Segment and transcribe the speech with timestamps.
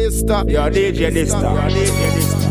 [0.00, 0.44] Dysta.
[0.48, 1.42] Yo, DJ Dysta.
[1.42, 2.48] Yo, DJ Dysta.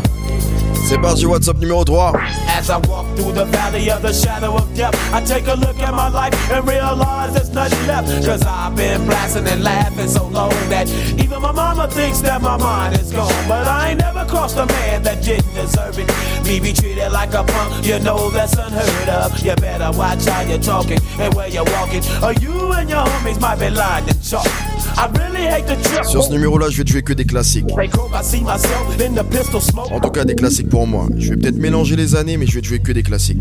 [0.86, 2.12] C'est parti, Whats Up numéro 3.
[2.56, 5.78] As I walk through the valley of the shadow of death, I take a look
[5.80, 8.08] at my life and realize there's nothing left.
[8.24, 12.56] Cause I've been blasting and laughing so long that even my mama thinks that my
[12.56, 13.32] mind is gone.
[13.48, 16.08] But I ain't never crossed a man that didn't deserve it.
[16.46, 19.38] Me be treated like a punk, you know that's unheard of.
[19.44, 23.40] You better watch how you're talking and where you're walking, or you and your homies
[23.40, 24.69] might be lying to chalk.
[26.04, 27.66] Sur ce numéro-là, je vais jouer que des classiques.
[29.90, 31.06] En tout cas, des classiques pour moi.
[31.16, 33.40] Je vais peut-être mélanger les années, mais je vais jouer que des classiques.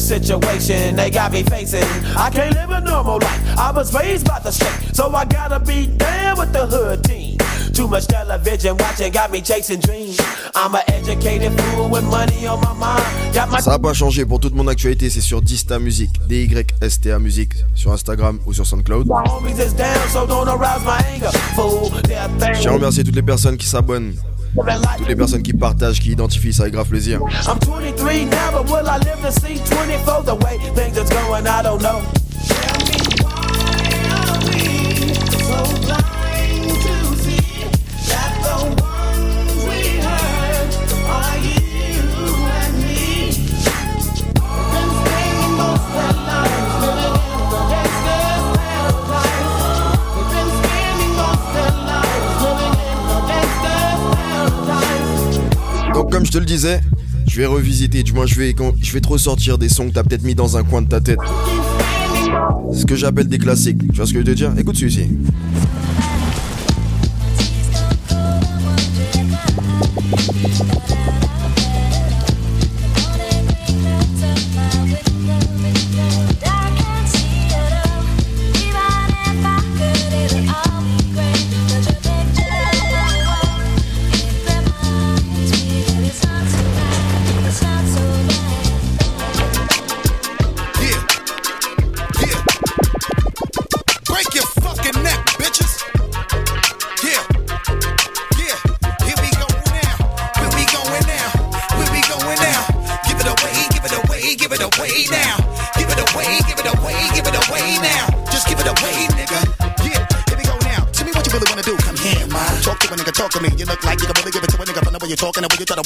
[0.00, 1.84] Situation they got me facing.
[2.16, 3.58] I can't live a normal life.
[3.58, 7.38] I was raised by the state, so I gotta be down with the hood team.
[7.72, 10.20] Too much television watching got me chasing dreams.
[10.54, 13.34] I'm an educated fool with money on my mind.
[13.34, 17.18] Got my Ça n'a pas changé pour toute mon actualité, c'est sur Dista Music, D-Y-S-T-A
[17.18, 19.06] Music, sur Instagram ou sur SoundCloud.
[22.52, 24.14] Je tiens à remercier toutes les personnes qui s'abonnent
[24.54, 27.20] toutes les personnes qui partagent, qui identifient, ça avec grave plaisir.
[27.46, 30.24] I'm 23 now, but will I live to see 24?
[30.24, 32.00] The way things are going, I don't know.
[56.10, 56.80] Comme je te le disais,
[57.28, 60.02] je vais revisiter, du moins je vais, je vais te ressortir des sons que t'as
[60.02, 61.20] peut-être mis dans un coin de ta tête.
[62.72, 63.78] Ce que j'appelle des classiques.
[63.78, 64.52] Tu vois ce que je veux te dire?
[64.58, 65.08] Écoute celui-ci.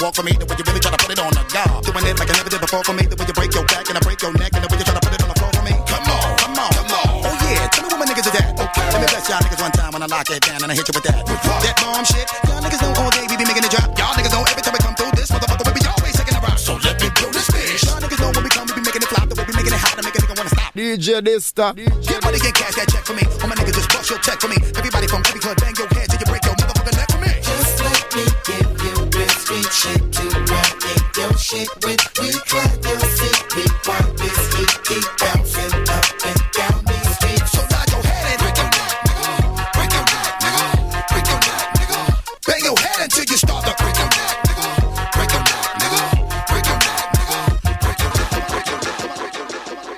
[0.04, 0.12] Dysta.
[2.04, 3.08] it like get never did before for me.
[3.08, 4.52] the way you break your back and I break your check
[5.56, 5.72] for me.
[5.88, 7.08] Come on, come on, come on.
[7.24, 8.52] Oh yeah, tell me what my niggas are that.
[8.52, 10.76] Okay, let me bless y'all niggas one time when I lock it down and I
[10.76, 11.24] hit you with that.
[11.24, 13.24] That bomb shit, y'all niggas do all day.
[13.32, 15.64] We be making it drop, y'all niggas know every time we come through this motherfucker,
[15.64, 16.60] we'll be always taking around.
[16.60, 17.88] So let me blow this fish.
[22.12, 23.24] Everybody can cash that check for me.
[23.40, 24.60] I'm gonna get this box, you'll check for me.
[24.76, 26.03] Everybody from every club, bang your head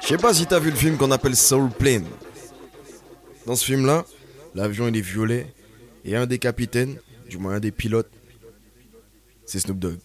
[0.03, 2.07] Je sais pas si t'as vu le film qu'on appelle Soul Plane.
[3.45, 4.05] Dans ce film-là,
[4.55, 5.53] l'avion il est violet
[6.05, 6.97] et un des capitaines,
[7.29, 8.11] du moins un des pilotes,
[9.45, 9.99] c'est Snoop Dogg.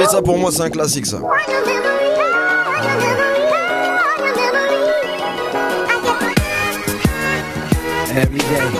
[0.00, 1.20] Et ça pour moi c'est un classique ça.
[8.10, 8.70] Every day,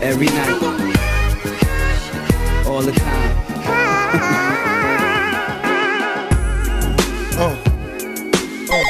[0.00, 0.62] every night,
[2.66, 3.32] all the time.
[7.38, 7.54] Oh.
[8.70, 8.84] Oh.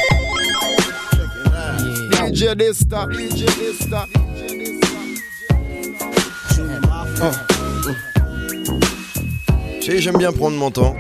[2.31, 3.07] DJ Dista.
[3.11, 4.07] DJ Dista.
[7.19, 7.56] Oh.
[9.87, 10.97] Sais, j'aime bien prendre mon temps.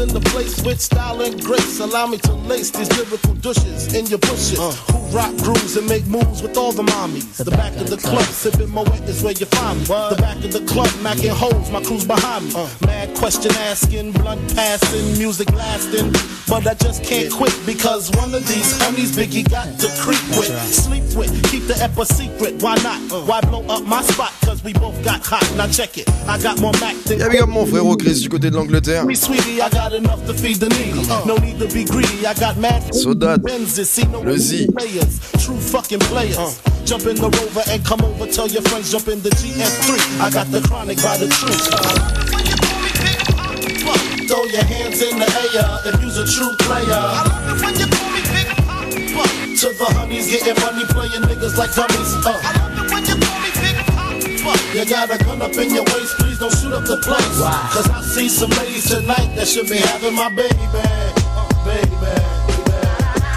[0.00, 1.78] In the place with style and grace.
[1.78, 4.58] Allow me to lace these lyrical douches in your bushes.
[4.58, 4.72] Uh.
[4.92, 7.36] Who rock grooves and make moves with all the mommies.
[7.36, 9.86] The, the back, back, of the club, sipping my wet is where you find me.
[9.86, 10.16] What?
[10.16, 12.52] The back of the club, macking holes, my crew's behind me.
[12.56, 12.68] Uh.
[12.86, 16.12] Mad question asking, blunt passing, music lasting.
[16.48, 20.50] But I just can't quit because one of these homies Biggie got to creep with,
[20.72, 22.62] sleep with, keep the ep a secret.
[22.62, 23.00] Why not?
[23.12, 23.20] Uh.
[23.26, 24.32] Why blow up my spot?
[24.60, 25.56] Cause we both got hot.
[25.56, 26.08] Now check it.
[26.28, 27.18] I got more Mac than.
[27.18, 29.06] Yeah, big up mon frérot Chris du côté de l'Angleterre.
[29.06, 31.06] Me sweetie, I got enough to feed the needy.
[31.26, 32.26] No need to be greedy.
[32.26, 32.94] I got mad.
[32.94, 33.42] So that.
[33.42, 34.66] Le Z.
[35.38, 36.60] True fucking players.
[36.84, 38.26] Jump in the rover and come over.
[38.26, 40.20] Tell your friends jump in the GS3.
[40.20, 41.64] I got the chronic by the truth.
[44.28, 46.84] Throw your hands in the air if you's a true player.
[46.92, 49.30] I love it when you call me Big Pop.
[49.60, 52.14] To the honeys getting money, playing niggas like dummies.
[52.26, 52.69] Uh.
[54.50, 54.74] Pop.
[54.74, 57.40] You got a gun up in your waist, please don't shoot up the place.
[57.70, 60.50] Cause I see some ladies tonight that should be having my baby.
[60.74, 61.14] Uh,
[61.64, 62.20] baby, baby.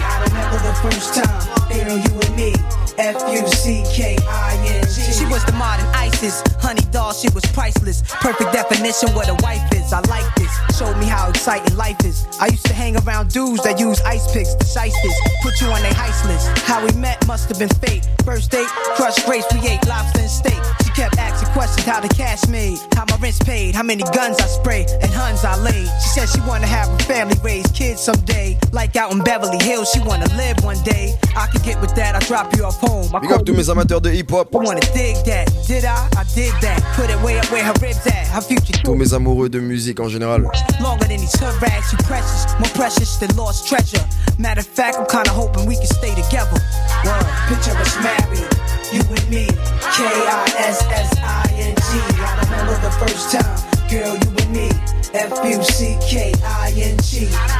[0.00, 1.38] I remember the first time,
[1.68, 2.83] girl, you and me.
[2.98, 4.84] F-U-C-K-I-N-G.
[5.12, 8.02] She was the modern ISIS, honey doll, she was priceless.
[8.20, 9.92] Perfect definition what a wife is.
[9.92, 10.50] I like this.
[10.78, 12.26] Showed me how exciting life is.
[12.40, 15.92] I used to hang around dudes that use ice picks, shysters, put you on their
[15.92, 16.46] heist list.
[16.66, 18.08] How we met must have been fate.
[18.24, 20.60] First date, crushed grapes, we ate lobster and steak.
[20.84, 24.38] She kept asking questions how the cash made, how my rent's paid, how many guns
[24.40, 25.88] I spray, and huns I laid.
[26.02, 28.58] She said she wanna have a family, raise kids someday.
[28.72, 31.14] Like out in Beverly Hills, she wanna live one day.
[31.36, 33.08] I could get with that, I drop you off home.
[33.14, 34.54] I Big up tous mes amateurs de hip-hop.
[34.54, 36.08] I wanna dig that, did I?
[36.16, 36.82] I did that.
[36.96, 38.26] Put it way up where her ribs at.
[38.28, 38.82] Her future.
[38.82, 40.50] Tous mes amoureux de musique en général.
[40.80, 44.04] Longer than these hood rats, you precious, more precious than lost treasure.
[44.38, 46.60] Matter of fact, I'm kinda hoping we can stay together.
[47.04, 47.26] Word.
[47.48, 48.48] Picture us married,
[48.92, 49.46] you and me,
[49.94, 51.88] K-I-S-S-I-N-G.
[52.20, 53.56] I remember the first time,
[53.88, 54.68] girl, you and me,
[55.14, 57.12] F-U-C-K-I-N-G.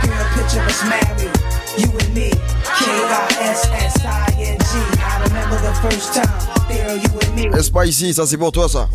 [0.02, 1.30] Girl, picture us married,
[1.78, 2.30] you and me,
[2.64, 4.64] K-I-S-S-I-N-G.
[4.98, 6.26] I remember the first time,
[6.68, 7.48] girl, you and me.
[7.62, 8.88] Spicy, ça c'est pour toi ça.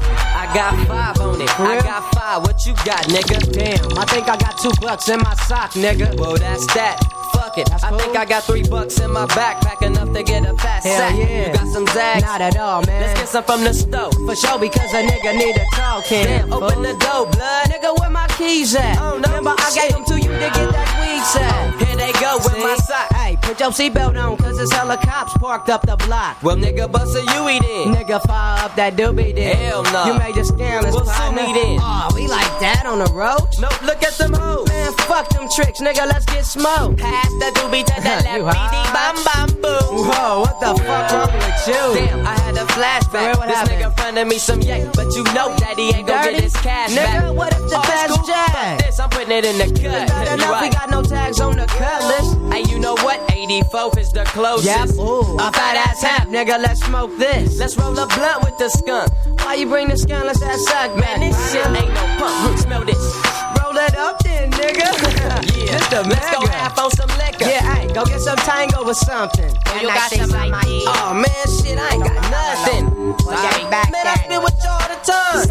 [0.00, 1.48] I got five on it.
[1.58, 2.42] I got five.
[2.42, 3.38] What you got, nigga?
[3.52, 6.14] Damn, I think I got two bucks in my sock, nigga.
[6.18, 6.98] Well, that's that.
[7.64, 7.84] Fuck it.
[7.84, 10.98] I think I got three bucks in my backpack, enough to get a fat Hell
[10.98, 11.16] sack.
[11.18, 11.46] yeah.
[11.48, 12.22] You got some zags?
[12.22, 13.02] Not at all, man.
[13.02, 14.14] Let's get some from the stove.
[14.26, 16.24] For sure, because a nigga need a talking.
[16.24, 17.66] Damn, open the door, blood.
[17.68, 18.98] Nigga, where my keys at?
[19.00, 19.28] Oh, no.
[19.28, 21.88] Remember, I gave them to you to get that weed set.
[21.88, 23.08] Here they go with my sock.
[23.48, 26.42] Put your seatbelt on, cause it's hella cops parked up the block.
[26.42, 27.94] Well, nigga, bust a Huey then.
[27.94, 29.56] Nigga, fire up that doobie then.
[29.56, 30.04] Hell no.
[30.04, 31.42] You made the scandalous Well, partner.
[31.48, 31.78] me then.
[31.80, 33.48] Oh, we like that on the road?
[33.58, 34.68] Nope, look at them hoes.
[34.68, 37.00] Man, fuck them tricks, nigga, let's get smoked.
[37.00, 39.96] Pass the doobie to the left, BD, bam, boom.
[40.12, 42.04] Whoa, what the fuck wrong with you?
[42.04, 43.40] Damn, I had a flashback.
[43.40, 43.80] Wait, this happened?
[43.80, 46.94] nigga fronted me some yak, but you know that he ain't gon' get his cash
[46.94, 47.24] back.
[47.24, 48.52] Nigga, what if the Oh, fast jack?
[48.52, 50.04] Fuck This, I'm putting it in the cut.
[50.28, 50.60] You enough?
[50.60, 52.36] We got no tags on the cut list.
[52.52, 53.18] Hey, you know what?
[53.38, 54.66] 84 is the closest.
[54.66, 54.98] Yep.
[54.98, 55.36] Ooh.
[55.36, 57.58] A fat ass hap, nigga, let's smoke this.
[57.58, 59.12] Let's roll a blunt with the skunk.
[59.44, 60.24] Why you bring the skunk?
[60.24, 61.20] Let's that suck, man.
[61.20, 62.58] This shit ain't no punk.
[62.58, 63.47] Smell this.
[63.68, 64.88] Roll it up then, nigga.
[65.68, 67.44] Yeah, let's go half on some liquor.
[67.44, 69.50] Yeah, hey, go get some tango or something.
[69.80, 70.84] You got some ID.
[70.86, 72.84] Oh man, shit, I ain't got nothing.
[72.88, 75.44] Man, with the time.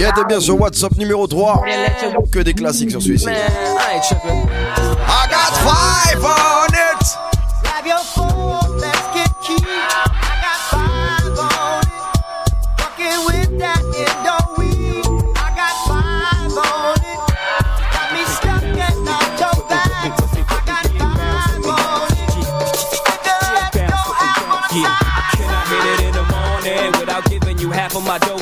[0.00, 1.62] Yeah, t'es bien sur WhatsApp numéro 3.
[2.32, 3.26] Que des classiques sur celui-ci.
[3.28, 3.32] I
[5.30, 7.25] got five on it.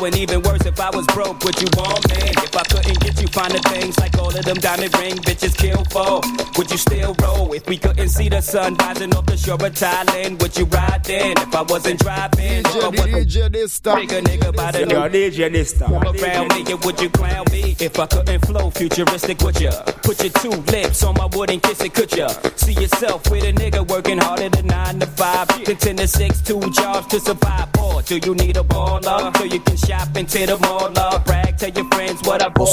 [0.04, 2.16] And even worse, if I was broke, would you want me?
[2.36, 6.20] If I couldn't get finer things like all of them diamond ring bitches kill for,
[6.56, 7.52] would you still roll?
[7.52, 11.02] If we couldn't see the sun rising off the shore of Thailand, would you ride
[11.04, 11.32] then?
[11.38, 13.98] If I wasn't driving, or DJ, was DJ, this stuff.
[13.98, 15.90] bigger nigga by the new DJ, this stuff.
[15.90, 17.74] around me, and would you clown me?
[17.80, 19.72] If I couldn't flow futuristic, would ya?
[20.04, 22.28] Put your two lips on my wood and kiss it, could ya?
[22.54, 26.40] See yourself with a nigga working harder than nine to five, than ten to six,
[26.40, 27.68] two jobs to survive.
[27.82, 30.84] Or do you need a baller so you can shop into the mall?
[31.24, 32.68] Brag, tell your friends what I bought.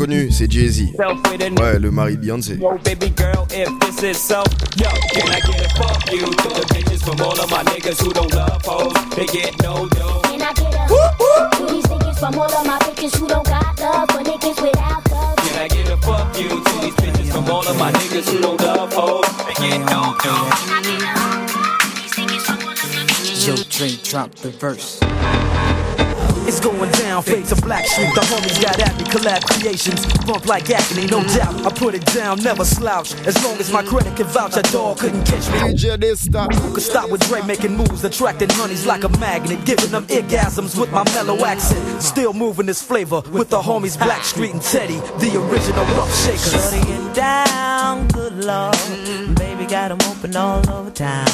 [0.00, 0.92] Ceux qui n'ont pas reconnu, c'est Jay-Z.
[0.96, 2.56] Self with a Ouais, le mari de Beyoncé.
[2.56, 4.42] Yo, baby girl, if this is so,
[4.76, 8.00] yo, can I get a fuck you to the bitches from all of my niggas
[8.02, 8.92] who don't love hoes?
[9.16, 10.22] They get no dough.
[10.24, 13.80] Can I get a to these niggas from all of my bitches who don't got
[13.80, 15.00] love for niggas without
[17.50, 19.24] all of my niggas who don't love hoes.
[19.46, 20.16] They get no
[23.46, 25.00] Yo, Dre, drop the verse.
[26.50, 28.12] It's going down, fade to Blackstreet.
[28.12, 30.04] The homies got at me, collab creations.
[30.26, 31.64] Bump like agony, no doubt.
[31.64, 33.14] I put it down, never slouch.
[33.24, 35.58] As long as my credit can vouch, that dog couldn't catch me.
[35.70, 36.52] DJ Dysta.
[36.52, 40.76] Who could stop with Dre making moves, attracting honeys like a magnet, giving them orgasms
[40.76, 42.02] with my mellow accent.
[42.02, 46.50] Still moving this flavor with the homies Blackstreet and Teddy, the original rough shakers.
[46.50, 48.74] Shutting it down, good lord.
[48.74, 49.49] Mm-hmm.
[49.70, 51.28] Got them open all over town.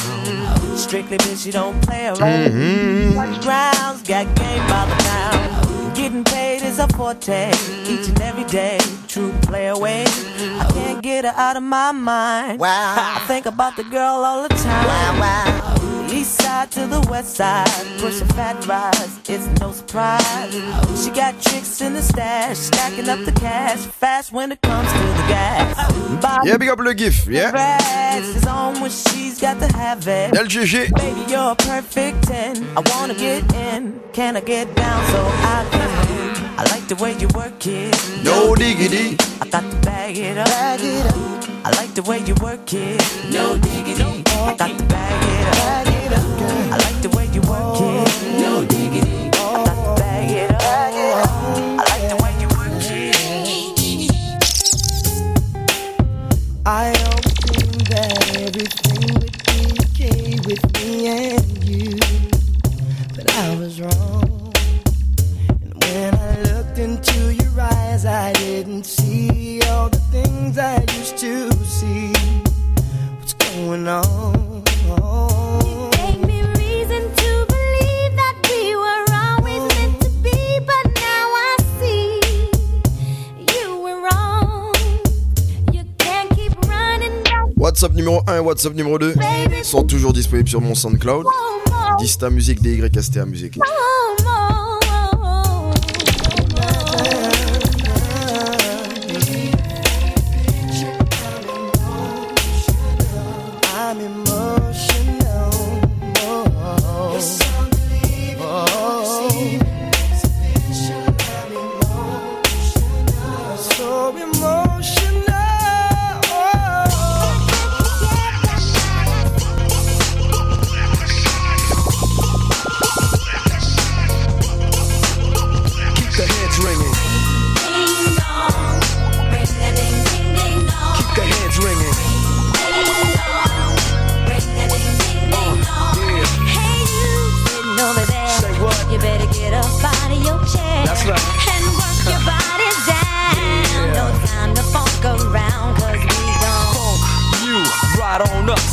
[0.76, 2.18] Strictly bitch, you don't play around.
[2.18, 3.16] Mm-hmm.
[3.16, 5.96] Watch grounds, got game by the pound.
[5.96, 7.48] Getting paid is a forte,
[7.84, 8.78] each and every day.
[9.08, 10.04] True play away.
[10.06, 12.60] I can't get her out of my mind.
[12.60, 12.96] Wow.
[12.98, 14.86] I think about the girl all the time.
[14.86, 15.95] Wow, wow.
[16.12, 20.52] East side to the west side, pushing fat rides, it's no surprise.
[21.02, 24.98] She got tricks in the stash, stacking up the cash, fast when it comes to
[24.98, 25.92] the gas.
[26.22, 28.16] Body Yeah, big up le gif, yeah.
[28.16, 30.32] is on when she's got to have it.
[30.32, 30.94] LGG.
[30.94, 32.64] Baby, you're a perfect 10.
[32.76, 34.00] I wanna get in.
[34.12, 36.58] Can I get down so I can?
[36.58, 37.94] I like the way you work it.
[38.24, 39.16] No diggity.
[39.42, 40.46] I got to bag it up.
[40.46, 41.66] Bag it up.
[41.66, 43.02] I like the way you work it.
[43.30, 44.24] No diggity.
[44.32, 45.85] I got to bag it up.
[46.06, 46.24] Bag it up.
[46.72, 48.40] I like the way you work it.
[48.40, 49.30] No diggity.
[49.34, 50.58] I to bag it up.
[50.60, 51.30] Bag it up.
[51.34, 53.16] I like the way you work it.
[56.64, 56.92] I
[57.88, 61.98] that everything would be okay with me and you,
[63.16, 64.52] but I was wrong.
[65.62, 71.18] And when I looked into your eyes, I didn't see all the things I used
[71.18, 72.12] to see.
[73.18, 74.45] What's going on?
[87.76, 89.14] WhatsApp numéro 1 et WhatsApp numéro 2
[89.62, 91.26] sont toujours disponibles sur mon SoundCloud.
[91.98, 93.58] Dista Musique, DYSTA Musique.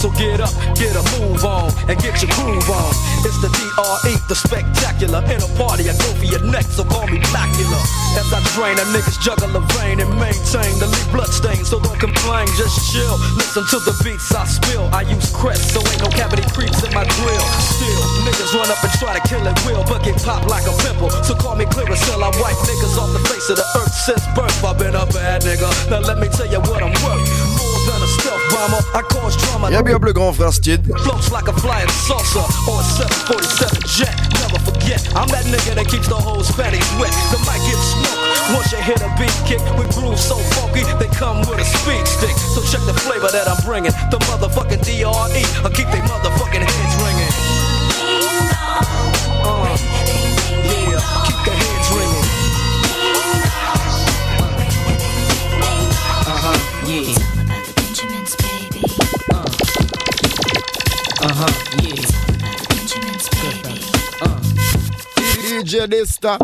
[0.04, 2.92] So get up, get a move on, and get your groove on.
[3.24, 5.24] It's the DRE, the spectacular.
[5.32, 7.80] In a party, I go for your neck, so call me Blackula.
[8.20, 11.80] As I drain a niggas juggle a vein and maintain the lead blood stain, so
[11.80, 13.16] don't complain, just chill.
[13.40, 14.92] Listen to the beats I spill.
[14.92, 17.48] I use crest, so ain't no cavity creeps in my grill.
[17.64, 20.76] Still, niggas run up and try to kill it will, but get popped like a
[20.84, 21.16] pimple.
[21.24, 24.28] So call me clear till I wipe niggas off the face of the earth since
[24.36, 24.68] birth.
[24.68, 25.72] I've been a bad nigga.
[25.88, 27.53] Now let me tell you what I'm worth.
[27.84, 28.44] More than a stealth
[28.96, 29.70] I cause drama.
[29.70, 30.86] Yeah, big up le grand frère Stid.
[31.04, 34.16] Floats like a flying saucer or a 747 jet.
[34.40, 37.12] Never forget, I'm that nigga that keeps the whole panties wet.
[37.32, 38.24] The mic gets smoked
[38.56, 42.08] once you hit a beat kick with grooves so funky they come with a speed
[42.08, 42.36] stick.
[42.56, 43.92] So check the flavor that I'm bringing.
[44.12, 47.63] The motherfucking DRE, I keep they motherfucking heads ringing.
[61.34, 61.98] Uh huh, yeah.
[65.42, 66.38] DJ Dysta.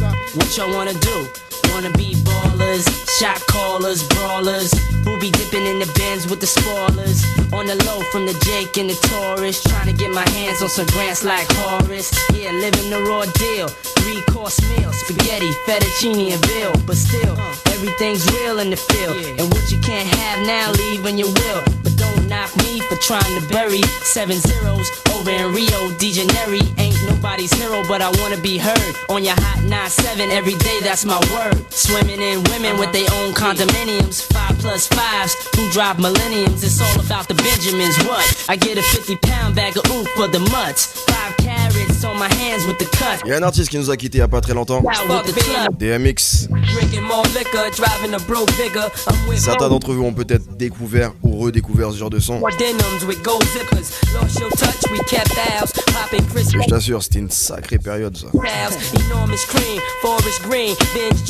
[0.00, 1.28] Now, what y'all wanna do?
[1.70, 2.90] Wanna be ballers,
[3.20, 4.72] shot callers, brawlers,
[5.04, 7.22] who be dipping in the bins with the spoilers.
[7.52, 10.70] On the low from the Jake and the Taurus, trying to get my hands on
[10.70, 12.10] some grants like Horace.
[12.34, 13.68] Yeah, living the raw deal.
[14.00, 16.72] Three course meal, spaghetti, fettuccine, and veal.
[16.86, 17.36] But still,
[17.68, 19.16] everything's real in the field.
[19.38, 21.62] And what you can't have now, leave when you will.
[21.82, 26.60] But don't knock me for trying to bury seven zeros over in Rio de Janeiro.
[26.78, 30.78] Ain't nobody's hero, but I wanna be heard on your hot 9-7 every day.
[30.80, 31.56] That's my word.
[31.72, 33.54] Swimming in women with their own uh-huh.
[33.54, 36.64] condominiums, five plus fives who drive millenniums.
[36.64, 37.96] It's all about the Benjamins.
[38.04, 38.24] What?
[38.48, 40.86] I get a 50 pound bag of oof for the mutts.
[41.04, 43.20] Five carats carrots on my hands with the cut.
[43.24, 44.82] Il y a un artiste qui nous a quitté il y a pas très longtemps.
[44.82, 45.76] Fuck the club.
[45.78, 46.48] DMX.
[46.48, 48.88] Drinking more liquor, driving a broke digger.
[49.08, 52.40] I'm with Certains gold d'entre vous ont peut-être découvert ou redécouvert ce genre de son.
[52.58, 53.90] denims with gold zippers.
[54.14, 55.72] Lost your touch, we kept ours.
[55.72, 58.26] Popping crisp Et je t'assure, c'était une sacrée période ça.
[58.32, 61.20] Cows, enormous cream, forest green, binge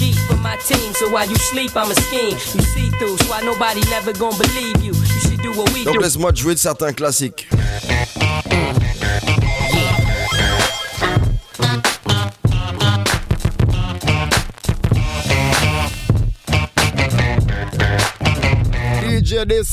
[19.45, 19.65] te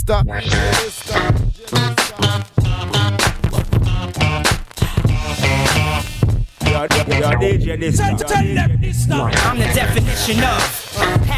[7.61, 8.57] jouer de certains classiques.
[8.57, 9.29] DJ Dysta.
[9.45, 10.86] I'm the definition of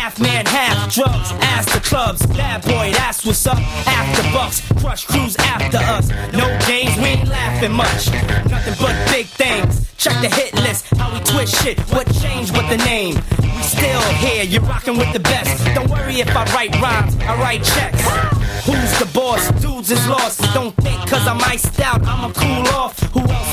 [0.10, 1.32] half man, half drugs.
[1.42, 3.58] Ask the clubs, bad boy, that's what's up.
[3.86, 6.10] After bucks, crush crews after us.
[6.34, 8.10] No games, we ain't laughing much.
[8.50, 9.88] Nothing but big things.
[9.98, 11.80] Check the hit list, how we twist shit.
[11.94, 13.16] What changed with the name?
[13.42, 15.63] We still here, you're rocking with the best.
[15.75, 18.01] Don't worry if I write rhymes, I write checks.
[18.66, 19.51] Who's the boss?
[19.62, 20.42] Dudes is lost.
[20.54, 22.98] Don't think cause I'm iced out, I'ma cool off.
[23.13, 23.49] Who else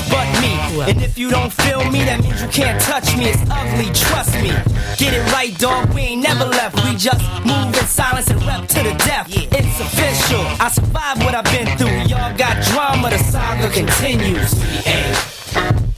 [0.47, 0.81] me?
[0.89, 3.25] And if you don't feel me, that means you can't touch me.
[3.29, 4.51] It's ugly, trust me.
[4.97, 5.93] Get it right, dog.
[5.93, 6.75] We ain't never left.
[6.85, 9.27] We just move in silence and rep to the death.
[9.29, 10.43] It's official.
[10.59, 11.97] I survived what I've been through.
[12.09, 14.53] Y'all got drama, the saga continues.
[14.55, 15.17] We ain't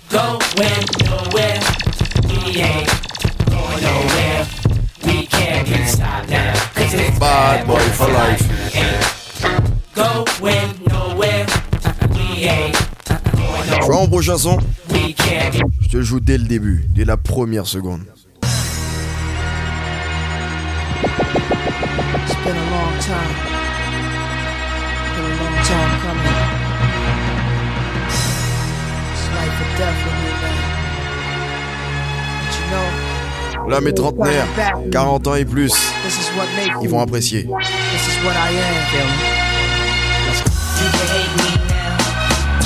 [0.10, 1.62] going nowhere.
[2.27, 2.89] We ain't
[3.50, 4.48] going nowhere.
[5.06, 6.53] We can't be stopped now.
[6.74, 8.44] Cause it's Bad boy for life.
[8.50, 10.79] We ain't going
[13.89, 14.55] Tu vois mon prochain son
[14.91, 18.01] Je te le joue dès le début, dès la première seconde.
[18.43, 18.51] It's
[22.46, 23.34] been a long time.
[25.15, 26.38] Been a long time coming.
[29.12, 30.53] It's life or death with me, man.
[32.46, 32.88] But you know,
[33.72, 34.48] Là, mes trentenaires,
[34.91, 35.74] 40 ans et plus,
[36.84, 37.41] ils vont apprécier.
[37.41, 39.39] This is what I am.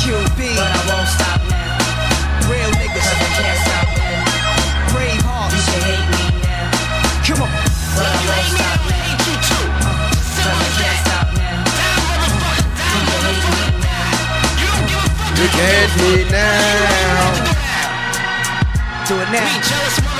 [0.03, 0.35] QB.
[0.35, 2.51] but I won't stop now.
[2.51, 3.07] Real niggas.
[3.07, 4.91] I can't stop now.
[4.91, 5.63] Brave You hearts.
[5.63, 6.67] can hate me now,
[7.23, 7.51] Come on.
[7.95, 9.15] but I won't stop now.
[10.43, 11.63] Cause I can't stop now.
[12.93, 15.39] You hate me now.
[15.39, 17.55] You can't me now.
[19.07, 19.47] Do it now.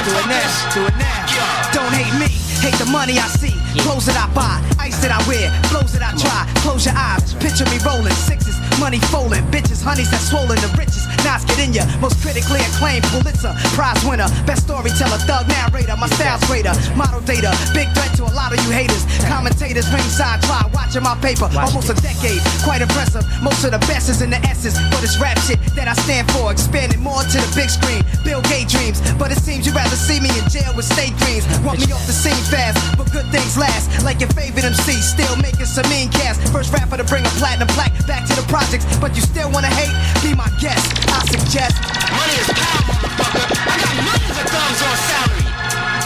[0.08, 0.48] Do it now.
[0.74, 1.28] Do it now.
[1.76, 2.32] Don't hate me.
[2.64, 3.52] Hate the money I see.
[3.84, 4.64] Clothes that I buy.
[4.80, 5.52] Ice that I wear.
[5.68, 6.48] Flows that I try.
[6.64, 7.34] Close your eyes.
[7.36, 8.14] Picture me rolling.
[8.16, 8.63] Sixes.
[8.80, 9.44] Money folding.
[9.52, 9.82] Bitches.
[9.84, 10.58] Honeys that swollen.
[10.58, 11.13] The richest.
[11.24, 11.84] Nas get in ya.
[12.00, 13.56] Most critically acclaimed Pulitzer.
[13.76, 14.28] Prize winner.
[14.46, 15.18] Best storyteller.
[15.24, 15.96] Thug narrator.
[15.96, 16.76] My style's greater.
[16.96, 17.56] Model data.
[17.74, 19.08] Big threat to a lot of you haters.
[19.26, 20.68] Commentators ringside try.
[20.74, 21.48] Watching my paper.
[21.56, 22.44] Almost a decade.
[22.64, 23.24] Quite impressive.
[23.42, 24.76] Most of the best is in the S's.
[24.92, 26.52] But it's rap shit that I stand for.
[26.52, 28.04] Expanding more to the big screen.
[28.24, 29.00] Bill Gates dreams.
[29.16, 31.48] But it seems you'd rather see me in jail with state dreams.
[31.64, 32.76] Want me off the scene fast.
[32.98, 34.04] But good things last.
[34.04, 35.00] Like your favorite MC.
[35.00, 36.44] Still making some mean cast.
[36.52, 38.86] First rapper to bring a platinum plaque back to the projects.
[39.00, 39.94] But you still wanna hate?
[40.22, 41.13] Be my guest.
[41.14, 41.78] I suggest.
[42.10, 43.46] Money is power, motherfucker.
[43.70, 45.46] I got millions of thumbs on salary.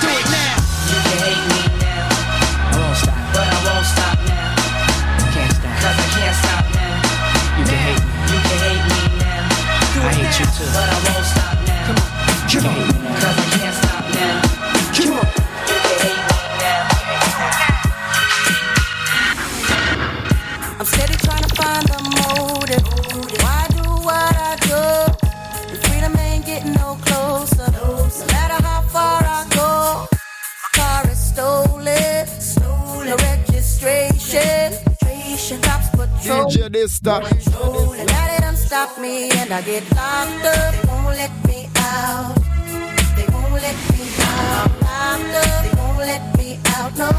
[0.04, 0.60] Do it now.
[0.92, 2.12] You can hate me now.
[2.12, 3.16] I won't stop.
[3.32, 4.52] But I won't stop now.
[5.32, 5.72] Can't stop.
[5.80, 7.00] Cause I can't stop now.
[7.56, 8.12] You can hate me.
[8.28, 9.48] You can hate me now.
[9.96, 10.44] Do I hate now.
[10.44, 10.68] you too.
[10.76, 11.88] But I won't stop now.
[11.88, 12.12] Come on.
[12.52, 12.76] Come on.
[12.76, 13.16] hate me now.
[13.24, 14.44] Cause I can't stop now.
[14.92, 15.24] Come on.
[15.72, 16.84] You can hate me now.
[20.80, 21.37] I'm steady trying
[36.28, 37.24] DJ Dysta.
[37.24, 40.74] And now they done stop me and I get locked up.
[40.74, 42.36] They won't let me out.
[43.16, 44.72] They won't let me out.
[44.84, 45.64] I'm locked up.
[45.64, 46.98] They won't let me out.
[46.98, 47.10] No,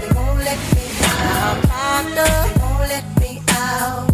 [0.00, 1.64] they won't let me out.
[1.72, 2.54] I'm locked up.
[2.54, 4.06] They won't let me out.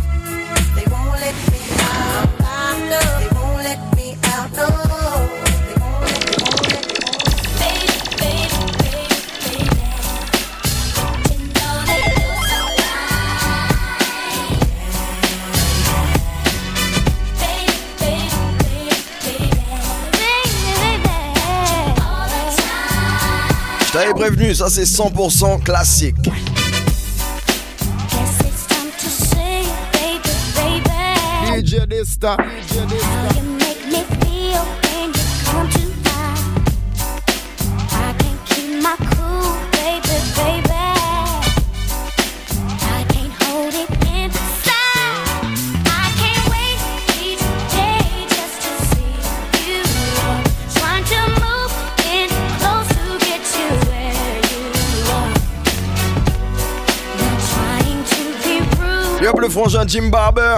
[0.76, 2.28] They won't let me out.
[2.42, 3.35] I'm locked up.
[23.96, 26.16] Je t'avais prévenu, ça c'est 100% classique.
[31.46, 32.36] DJ Dysta.
[32.36, 33.55] DJ Dysta.
[59.46, 60.56] Le Jim Barber.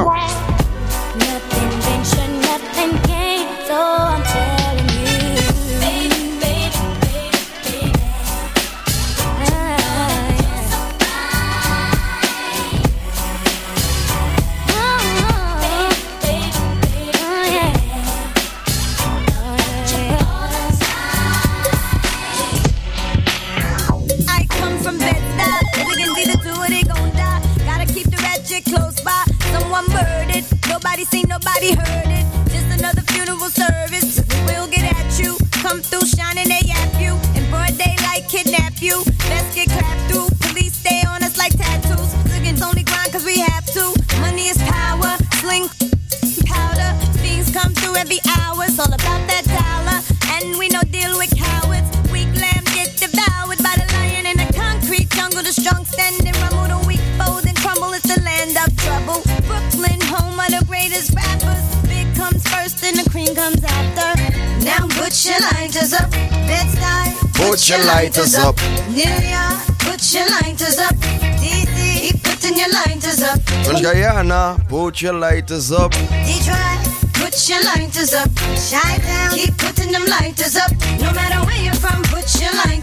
[74.89, 75.91] Put your lighters up.
[75.93, 76.81] Detroit,
[77.13, 78.31] put your lighters up.
[78.57, 80.73] Shy down, keep putting them lighters up.
[80.99, 82.78] No matter where you're from, put your lighters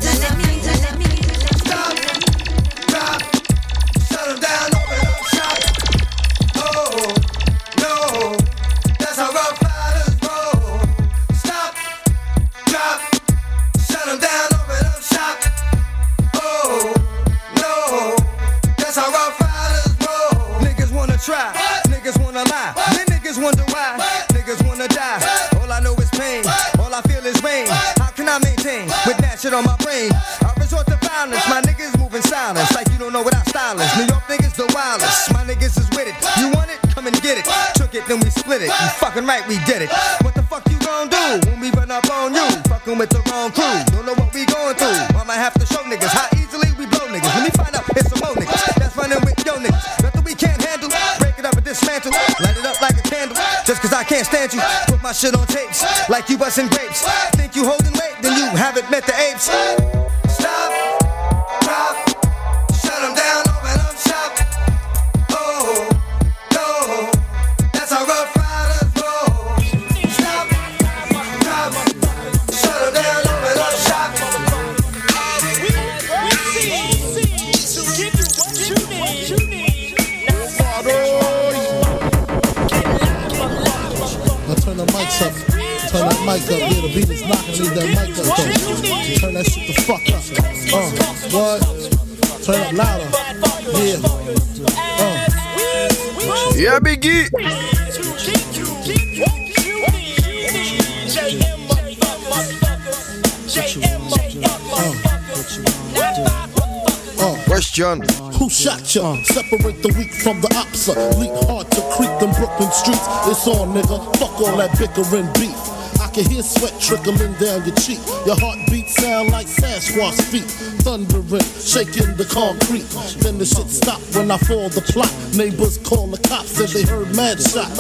[108.66, 109.14] shot ya?
[109.22, 110.98] Separate the weak from the opsa.
[111.22, 113.06] Leap hard to creep them Brooklyn streets.
[113.30, 114.02] It's on, nigga.
[114.18, 115.54] Fuck all that bickering beef.
[116.02, 118.02] I can hear sweat trickling down your cheek.
[118.26, 120.50] Your heartbeat sound like Sasquatch feet.
[120.82, 122.90] Thundering, shaking the concrete.
[123.22, 125.14] Then the shit stop when I fall the plot.
[125.38, 127.78] Neighbors call the cops, said they heard mad shots.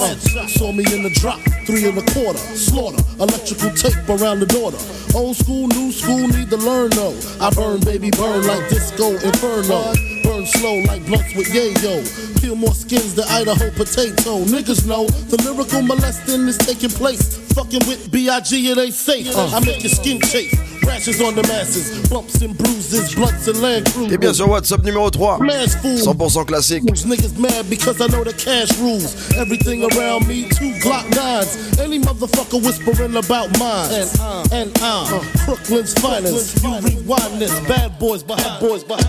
[0.53, 2.37] Saw me in the drop, three and a quarter.
[2.53, 4.77] Slaughter, electrical tape around the daughter.
[5.17, 7.17] Old school, new school, need to learn though.
[7.41, 10.14] I burn, baby, burn like disco inferno.
[10.45, 12.05] Slow like blunts with yayo.
[12.41, 14.45] Peel more skins than Idaho potato.
[14.45, 17.37] Niggas know the lyrical molesting is taking place.
[17.53, 18.69] Fucking with B.I.G.
[18.71, 19.35] it ain't safe.
[19.35, 20.53] I make your skin chafe.
[20.85, 22.07] Rashes on the masses.
[22.09, 24.13] Bumps and bruises, blunts and land cruisers.
[24.13, 25.39] Et bien sûr, Whats Up numéro 3.
[25.41, 26.83] 100% classique.
[26.83, 29.15] Niggas mad because I know the cash rules.
[29.35, 31.79] Everything around me, two Glock nines.
[31.79, 33.89] Any motherfucker whispering about mine.
[33.91, 36.63] And uh, and uh, Brooklyn's finest.
[36.63, 37.59] You rewind this.
[37.67, 39.05] Bad boys behind boys behind.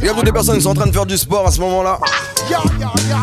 [0.00, 1.50] Il y a toutes les personnes qui sont en train de faire du sport à
[1.50, 1.98] ce moment-là.
[2.50, 3.16] Yo, yo, yo,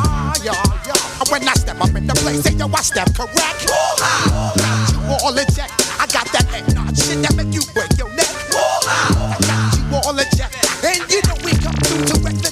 [0.44, 0.52] yo,
[0.88, 1.32] yo.
[1.32, 3.68] When I step up in the place, say yo, I step correct.
[3.68, 5.72] Got you all in check.
[6.00, 8.28] I got that head nod shit that make you break your neck.
[8.52, 10.52] I got you all in check.
[10.84, 12.43] And you know we come through to wreck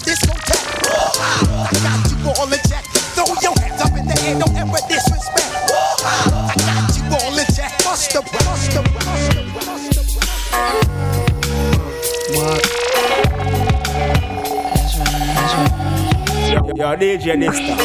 [16.81, 17.77] Yo, DJ Dysta.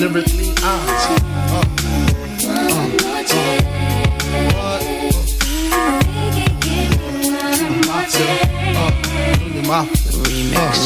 [0.00, 1.36] Lyrically, uh.
[10.48, 10.85] Check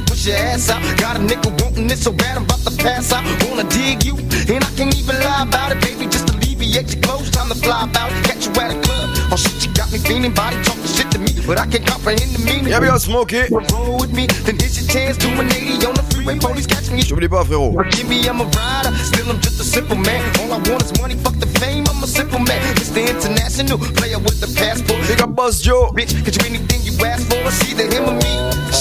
[0.00, 0.82] your push your ass out.
[0.98, 3.24] Got a nigga wanting it so bad I'm about to pass out.
[3.48, 6.06] Wanna dig you, and I can't even lie about it, baby.
[6.06, 6.29] Just
[6.60, 8.10] alleviate your clothes, time to fly out.
[8.24, 9.08] Catch you at a club.
[9.32, 12.32] Oh shit, you got me feeling body talking shit to me, but I can't comprehend
[12.36, 12.68] the meaning.
[12.68, 13.48] Yeah, we got Smokey.
[13.48, 15.16] Roll with me, then here's your chance.
[15.16, 17.02] Do an 80 on the freeway, police catch me.
[17.02, 17.72] J'oublie pas, frérot.
[17.90, 18.92] Give me, I'm a rider.
[19.00, 20.20] Still, I'm just a simple man.
[20.40, 21.84] All I want is money, fuck the fame.
[21.88, 22.60] I'm a simple man.
[22.76, 23.08] Mr.
[23.08, 25.00] International, player with the passport.
[25.08, 25.90] Big up Boss Joe.
[25.96, 27.40] Bitch, get you anything you ask for.
[27.48, 28.32] It's either him or me.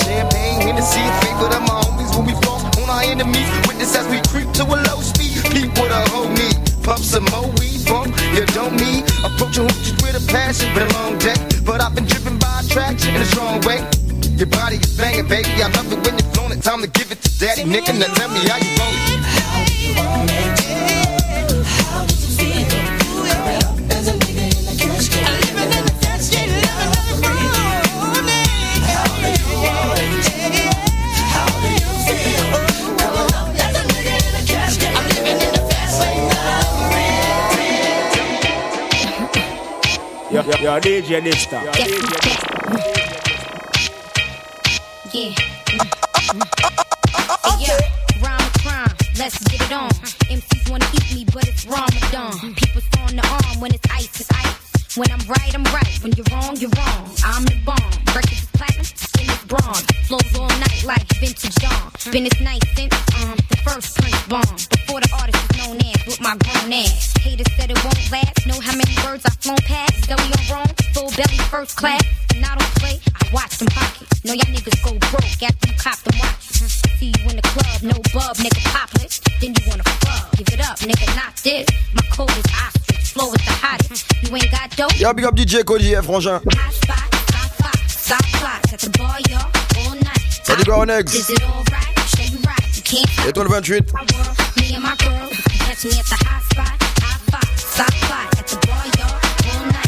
[0.03, 3.47] Champagne, Hennessy, favorite of my homies when we fall on our enemies.
[3.67, 5.39] Witness as we creep to a low speed.
[5.53, 6.58] Keep what a hoe need.
[6.89, 8.17] Pump some more weed, bump.
[8.33, 9.05] You don't need.
[9.21, 10.73] Approaching hoochies with a passion.
[10.73, 13.85] Been a long day, but I've been driven by attraction in a strong way.
[14.41, 15.61] Your body is banging, baby.
[15.61, 16.63] I love it when you're it.
[16.63, 17.93] Time to give it to daddy, nigga.
[17.93, 19.19] Now tell me how you want it.
[19.93, 21.18] Yo,
[40.45, 41.63] yo, yo, DJ Dysta.
[41.63, 41.73] Yeah.
[45.11, 45.35] Hey,
[47.59, 48.23] yo, mm.
[48.23, 49.89] rhyme crime, let's get it on.
[50.29, 52.55] MCs wanna eat me, but it's Ramadan.
[52.55, 54.97] People throwing the arm when it's ice, it's ice.
[54.97, 55.99] When I'm right, I'm right.
[56.01, 57.09] When you're wrong, you're wrong.
[57.25, 57.91] I'm the bomb.
[58.15, 59.85] Records is platinum, skin is bronze.
[60.07, 61.91] Flows all night like vintage dawn.
[62.11, 63.08] Been this night since
[68.11, 68.45] last.
[68.47, 70.07] Know how many words I've flown past?
[70.07, 72.03] Belly on wrong, full belly first class.
[72.35, 74.23] And I don't play, I watch them pockets.
[74.25, 76.81] Know y'all niggas go broke after you cop them watches.
[76.99, 79.21] See you in the club, no bub, nigga popless.
[79.41, 81.67] Then you wanna fuck, give it up, nigga, not this.
[81.93, 84.05] My is ostrich, flow is the hottest.
[84.23, 84.99] You ain't got dope.
[84.99, 86.41] Yo, big up DJ Cody, eh, frangin.
[87.87, 89.51] Stop clocks at the bar, y'all,
[89.85, 90.19] all night.
[90.43, 91.13] Salut, quoi, Onex.
[91.13, 91.99] Is it alright?
[92.09, 92.75] Show you right.
[92.75, 93.93] You can't Étoile 28.
[94.57, 95.29] me and my girl.
[95.59, 96.88] Catch me at the hot spot.
[97.79, 97.95] Hot spot.
[97.95, 99.87] Stop clock at the bar, y'all, all night.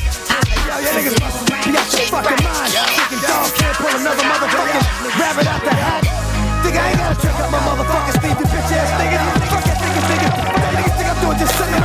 [0.63, 2.71] Yo, y'all niggas must be out your fucking mind.
[2.71, 4.84] Fucking dog can't pull another motherfucking
[5.19, 6.08] rabbit out the hat.
[6.63, 9.19] Think I ain't gotta check out my motherfucking Steve, you bitch ass nigga.
[9.43, 10.30] Fuck that nigga, nigga.
[10.39, 11.36] What that niggas think I'm doing?
[11.36, 11.84] Just sitting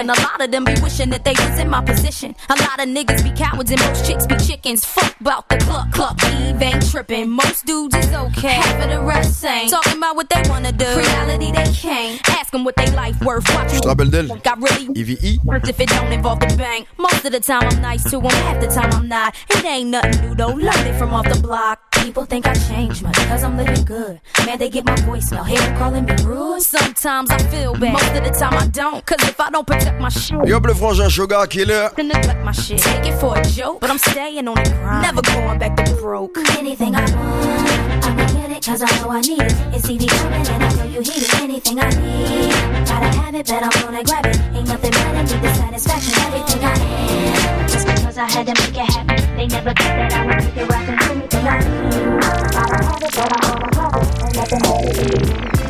[0.00, 0.22] tripping.
[0.22, 2.34] A lot of them be wishing that they was in my position.
[2.48, 4.84] A lot of niggas be cowards and most chicks be chickens.
[4.84, 6.16] Fuck about the cluck cluck.
[6.24, 7.30] Eve ain't tripping.
[7.30, 8.54] Most dudes is okay.
[8.54, 9.70] Half of the rest ain't.
[9.70, 10.86] Talking about what they wanna do.
[10.96, 12.20] Reality they can't.
[12.30, 13.44] Ask them what they life worth.
[13.54, 16.86] Watch Tu te rappelles d'elle Got really EVE if it don't involve the bank.
[16.98, 19.34] Most of the time I'm nice to them, half the time I'm not.
[19.50, 21.89] It ain't nothing new though, learned it from off the block.
[22.00, 24.20] People think I changed much cause I'm living good.
[24.46, 26.60] Man, they get my voicemail, hear them calling me rude.
[26.62, 29.04] Sometimes I feel bad, most of the time I don't.
[29.06, 31.90] Cause if I don't protect my shit, Big up le frangin Sugar qui est là.
[31.96, 32.78] then neglect my shit.
[32.78, 35.02] Take it for a joke, but I'm staying on the grind.
[35.02, 36.36] Never going back to broke.
[36.58, 39.54] Anything I want, I'ma get it, cause I know I need it.
[39.74, 41.34] It's CD coming and I know you hear it.
[41.42, 42.52] Anything I need,
[42.88, 44.36] gotta have it, but I'm gonna grab it.
[44.56, 47.68] Ain't nothing better than the satisfaction, everything I am.
[47.68, 50.56] Just because I had to make it happen, they never thought that I would make
[50.58, 51.00] it rapping.
[51.16, 52.20] Anything I need,
[52.52, 54.20] gotta have it, but I'm gonna grab it.
[54.22, 55.69] Ain't nothing better than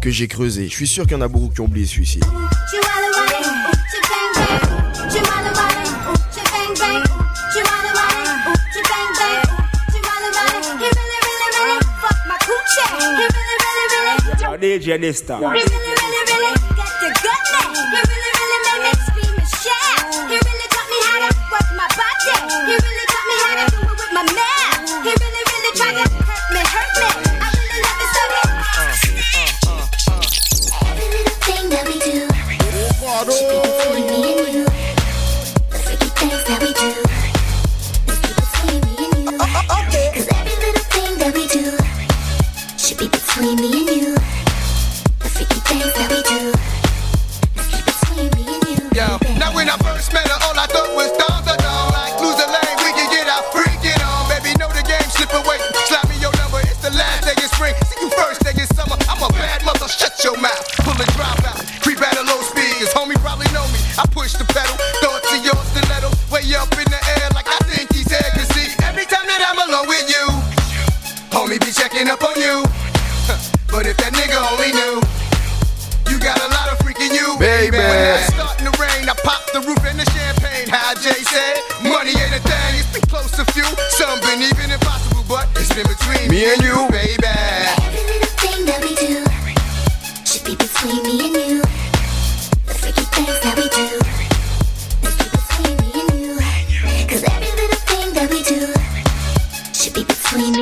[0.00, 0.68] que j'ai creusé.
[0.68, 2.20] Je suis sûr qu'il y en a beaucoup qui ont oublié celui-ci.
[14.62, 15.40] DJ Nesta.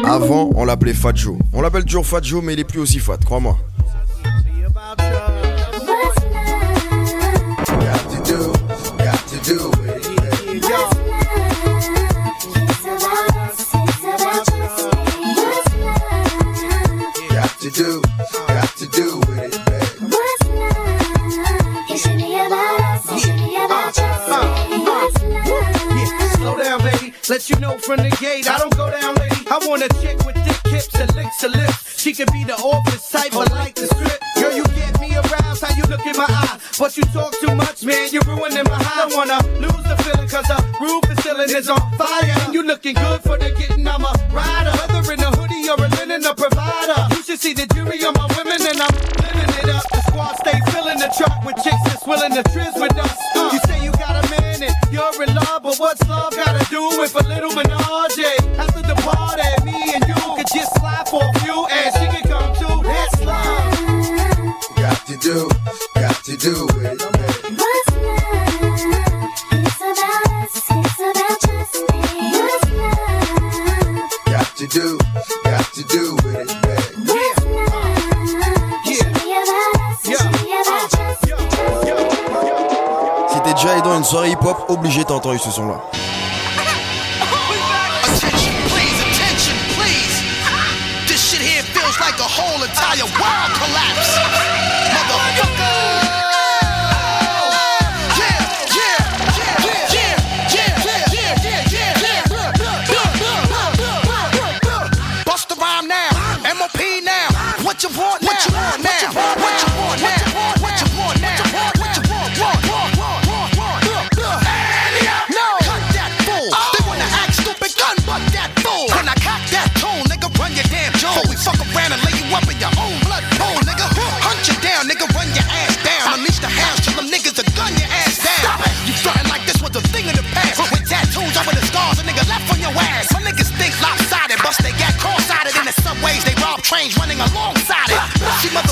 [0.04, 1.36] Avant, on l'appelait Fat Joe.
[1.52, 3.58] On l'appelle toujours Fat Joe, mais il est plus aussi fat, crois-moi.
[31.40, 31.58] to.
[31.96, 34.22] She could be the office type, but like the script.
[34.36, 36.58] Girl, you get me aroused, how you look in my eye.
[36.78, 39.10] But you talk too much, man, you're ruining my high.
[39.10, 42.34] I wanna lose the feeling, cause the roof is ceiling is on fire.
[42.46, 43.87] And you looking good for the getting
[85.18, 85.97] entendu ce son-là.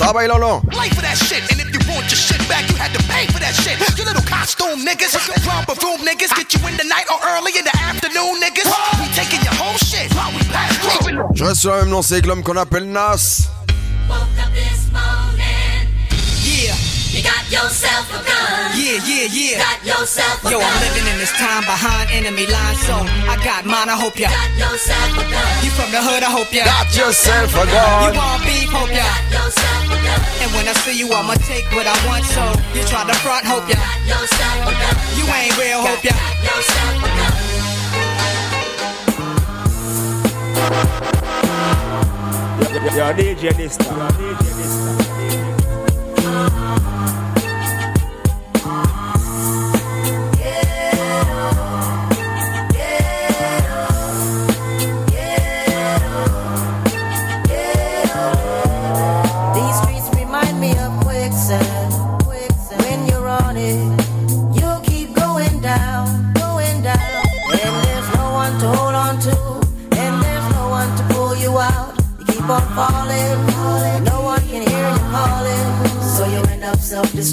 [0.07, 1.17] Travaille lent Play for that
[11.35, 13.49] Je reste sur la même lancée que l'homme qu'on appelle Nas.
[17.27, 18.70] got yourself a gun.
[18.79, 19.59] Yeah, yeah, yeah.
[19.59, 20.70] Got yourself a Yo, gun.
[20.70, 22.95] I'm living in this time behind enemy lines, so
[23.27, 23.91] I got mine.
[23.91, 24.31] I hope ya.
[24.31, 25.51] Got yourself a gun.
[25.66, 26.64] You from the hood, I hope ya.
[26.64, 28.14] Got yourself a gun.
[28.14, 29.03] You want beef, hope ya.
[29.03, 30.20] Got yourself a gun.
[30.43, 32.43] And when I see you, I'ma take what I want, so
[32.77, 33.74] you try to front, hope ya.
[33.74, 34.95] Got yourself a gun.
[35.18, 36.14] You ain't real, hope ya.
[36.14, 37.35] Got yourself a gun.
[42.97, 45.06] Yo, DJ Yo, DJ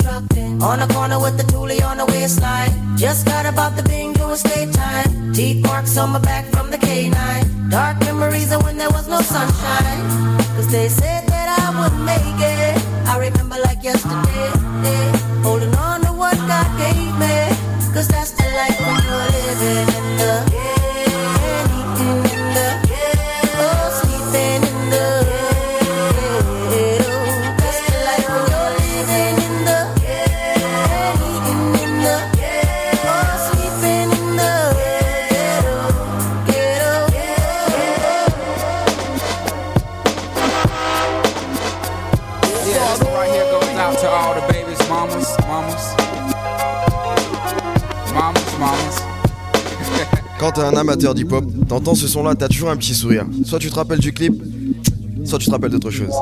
[0.01, 2.97] On the corner with the toolie on the waistline.
[2.97, 5.33] Just got about the bing bingo estate time.
[5.33, 7.69] Teeth marks on my back from the K9.
[7.69, 10.03] Dark memories of when there was no sunshine.
[10.55, 13.07] Cause they said that I would make it.
[13.07, 14.32] I remember like yesterday.
[44.03, 45.95] To all the babies, mamas, mamas.
[48.13, 49.01] Mamas, mamas.
[50.39, 53.25] Quand t'es un amateur d'hip-hop, t'entends ce son-là, t'as toujours un petit sourire.
[53.45, 54.33] Soit tu te rappelles du clip,
[55.23, 56.13] soit tu te rappelles d'autre chose.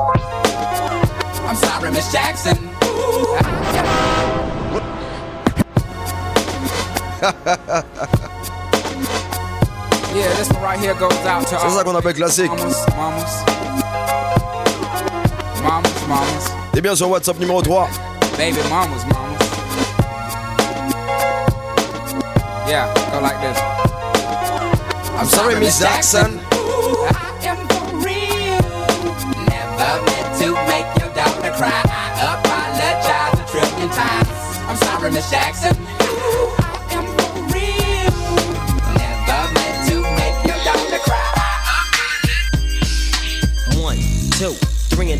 [1.44, 2.56] I'm sorry, Miss Jackson.
[11.46, 12.50] C'est ça qu'on appelle classique.
[12.50, 13.44] mamas, mamas.
[15.64, 16.61] Mamas, mamas.
[16.72, 17.88] T'es bien sur Whats Up numéro 3.
[18.38, 19.38] Baby mamas, mamas.
[22.66, 23.58] Yeah, go like this.
[25.18, 26.40] I'm sorry, Miss Jackson.
[26.50, 28.60] I am for real.
[29.44, 31.82] Never meant to make your daughter cry.
[31.84, 34.28] I apologize a trillion times.
[34.66, 35.76] I'm sorry, Miss Jackson.
[35.78, 36.64] I
[36.96, 38.16] am for real.
[38.96, 41.28] Never meant to make your daughter cry.
[43.76, 44.00] One,
[44.38, 44.54] two,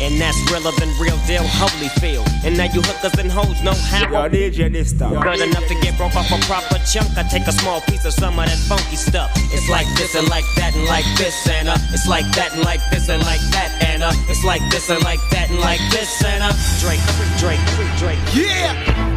[0.00, 2.28] And that's realer than real deal, Holyfield.
[2.44, 4.04] And now you hookers and hoes know how.
[4.10, 5.20] Yo, DJ this time.
[5.22, 7.16] Good enough to get broke off a proper chunk.
[7.16, 9.30] I take a small piece of some of that funky stuff.
[9.52, 12.62] It's like this and like that and like this and uh, it's like that and
[12.62, 15.80] like this and like that and uh, it's like this and like that and like
[15.90, 17.00] this and uh, Drake,
[17.40, 17.60] Drake,
[17.96, 18.18] Drake.
[18.34, 19.16] Yeah.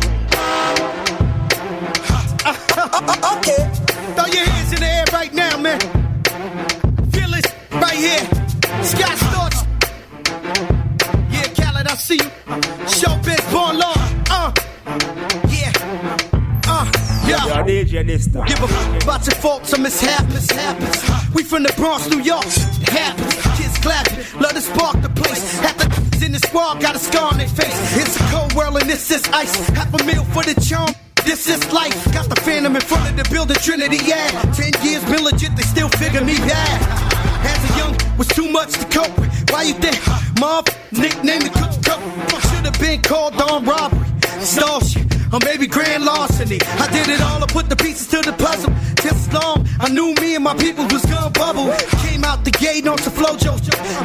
[3.38, 3.68] okay.
[4.16, 4.59] Throw your hands
[18.00, 18.47] Time.
[18.47, 20.47] Give a f- about your faults or mishaps.
[21.36, 22.45] We from the Bronx, New York.
[22.88, 23.36] Happens.
[23.60, 24.24] Kids clapping.
[24.39, 25.60] Love to spark the place.
[25.60, 27.76] Half the in the squad got a scar on their face.
[27.97, 29.54] It's a cold world and this is ice.
[29.76, 30.95] Half a meal for the charm.
[31.26, 31.93] This is life.
[32.14, 34.30] Got the phantom in front of the building, Trinity, yeah.
[34.56, 36.80] Ten years been legit, they still figure me bad.
[37.43, 39.52] As a young, was too much to cope with.
[39.52, 40.00] Why you think?
[40.39, 42.00] Mom, nickname the cook cook.
[42.47, 44.08] Should have been called on robbery.
[44.39, 44.80] Stall.
[45.32, 46.60] Or maybe grand larceny.
[46.62, 48.74] I did it all, I put the pieces to the puzzle.
[49.02, 51.70] Just long, I knew me and my people was gonna bubble.
[52.02, 53.54] Came out the gate on some flojo.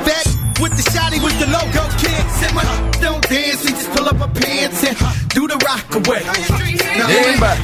[0.05, 0.25] That
[0.61, 2.22] with the shotty with the logo kid.
[2.39, 2.64] Said my
[3.01, 4.97] don't dance, we just pull up our pants and
[5.31, 6.22] do the rock away.
[6.99, 7.61] Now Lean back.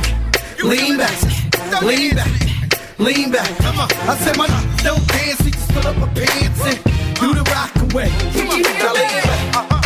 [0.65, 1.83] Lean back.
[1.83, 2.99] Lean back.
[2.99, 3.49] Lean back.
[3.59, 3.89] Come on.
[4.09, 4.47] I said my
[4.85, 6.79] don't dance, we just pull up our pants and
[7.21, 8.09] do the rock away.
[8.33, 8.63] Come on.
[8.63, 9.57] Now lean back.
[9.57, 9.80] Uh-huh.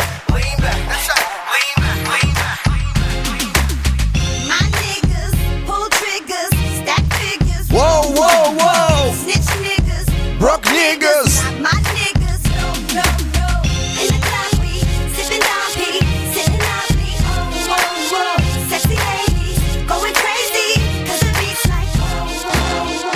[10.45, 11.41] broke niggas.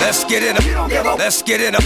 [0.00, 1.18] Let's get it up.
[1.18, 1.84] Let's get it up.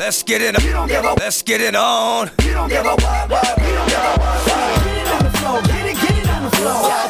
[0.00, 1.18] Let's get it up.
[1.20, 2.30] Let's get it on.
[2.42, 4.84] You don't give a what, what, you don't give a what, what.
[4.84, 7.09] Get it on the floor, get it, get it on the floor.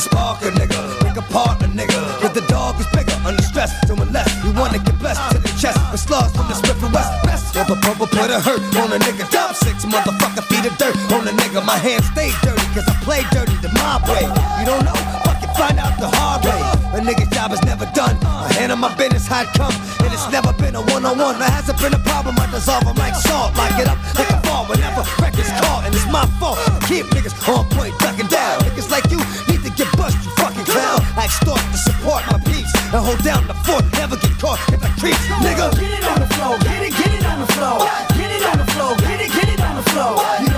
[0.00, 0.80] Hit a nigga.
[1.04, 2.00] Pick a partner nigga.
[2.22, 3.12] But the dog is bigger.
[3.20, 4.32] Under stress, doing less.
[4.42, 5.76] You wanna get blessed to the chest.
[5.92, 7.12] With slugs from the Smith and West.
[7.24, 9.28] Best rubber bumper put a hurt on a nigga.
[9.28, 11.60] Dump six motherfucker feet of dirt on a nigga.
[11.66, 14.24] My hands stay dirty cause I play dirty the mob way.
[14.56, 14.96] You don't know?
[15.28, 16.60] Fucking find out the hard way.
[16.96, 18.16] A nigga's job is never done.
[18.24, 19.76] I handle my business how it come.
[20.00, 21.36] And it's never been a one on one.
[21.38, 22.40] There hasn't been a problem.
[22.40, 23.52] I dissolve them like salt.
[23.52, 25.84] Lock it up like a fall whenever records call.
[25.84, 26.56] And it's my fault.
[26.56, 28.39] I keep niggas on point, ducking down.
[32.00, 32.72] Support my peeps.
[32.92, 33.84] And hold down the fort.
[33.92, 35.14] Never get caught if I creep.
[35.44, 35.70] Nigga.
[35.78, 37.78] Get it on the floor, get it, get it on the floor.
[38.16, 40.49] Get it on the floor, get it, get it on the floor.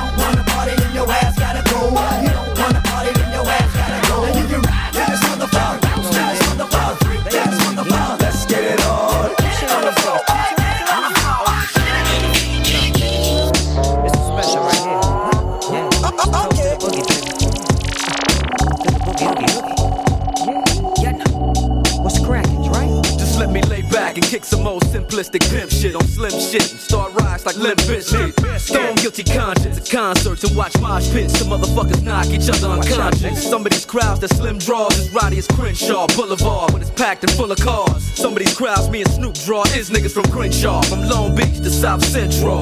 [30.45, 31.38] And watch mosh pits.
[31.38, 33.49] Some motherfuckers knock each other unconscious.
[33.49, 37.22] Some of these crowds that slim draws is rowdy as Crenshaw Boulevard when it's packed
[37.24, 38.03] and full of cars.
[38.14, 41.59] Some of these crowds me and Snoop draw is niggas from Crenshaw, from Long Beach
[41.59, 42.61] to South Central.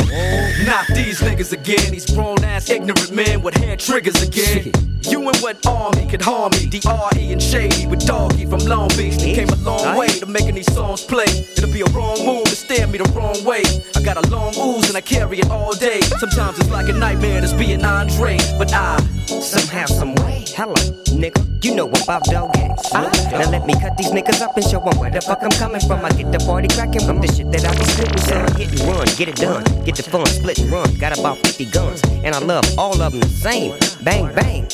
[0.66, 4.89] Not these niggas again, these grown ass ignorant men with hair triggers again.
[5.02, 6.66] You and what army could harm me?
[6.66, 7.32] D.R.E.
[7.32, 9.16] and Shady with Doggy from Long Beach.
[9.16, 9.34] They eh?
[9.36, 11.24] came a long way to making these songs play.
[11.56, 13.62] It'll be a wrong move to stare me the wrong way.
[13.96, 16.00] I got a long ooze and I carry it all day.
[16.00, 18.98] Sometimes it's like a nightmare just being Andre, but I
[19.30, 20.44] Somehow, some way.
[20.56, 20.74] Hello,
[21.14, 21.64] nigga.
[21.64, 22.80] You know about dog games.
[22.92, 23.08] Ah.
[23.30, 25.80] Now let me cut these niggas up and show 'em where the fuck I'm coming
[25.80, 26.04] from.
[26.04, 28.52] I get the party cracking from the shit that I be spitting, son.
[28.56, 29.62] Hit and run, get it done.
[29.84, 30.92] Get the fun, split and run.
[30.98, 33.72] Got about 50 guns, and I love all of them the same.
[34.02, 34.66] Bang, bang.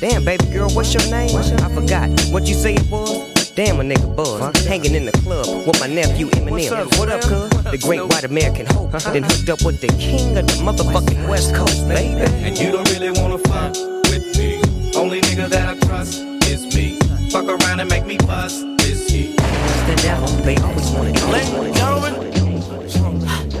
[0.00, 1.36] Damn, baby girl, what's your name?
[1.36, 2.08] I forgot.
[2.32, 3.50] What you say it was?
[3.50, 4.64] Damn, a nigga buzz.
[4.64, 6.98] Hanging in the club with my nephew Eminem.
[6.98, 7.50] What up, cuz?
[7.70, 8.92] The great white American hope.
[8.92, 12.18] Then hooked up with the king of the motherfucking West Coast, baby.
[12.18, 13.74] And you don't really wanna fuck
[14.08, 14.62] with me.
[14.96, 16.98] Only nigga that I trust is me.
[17.30, 19.32] Fuck around and make me bust is he.
[19.32, 22.14] the devil, they always wanted to Ladies and gentlemen,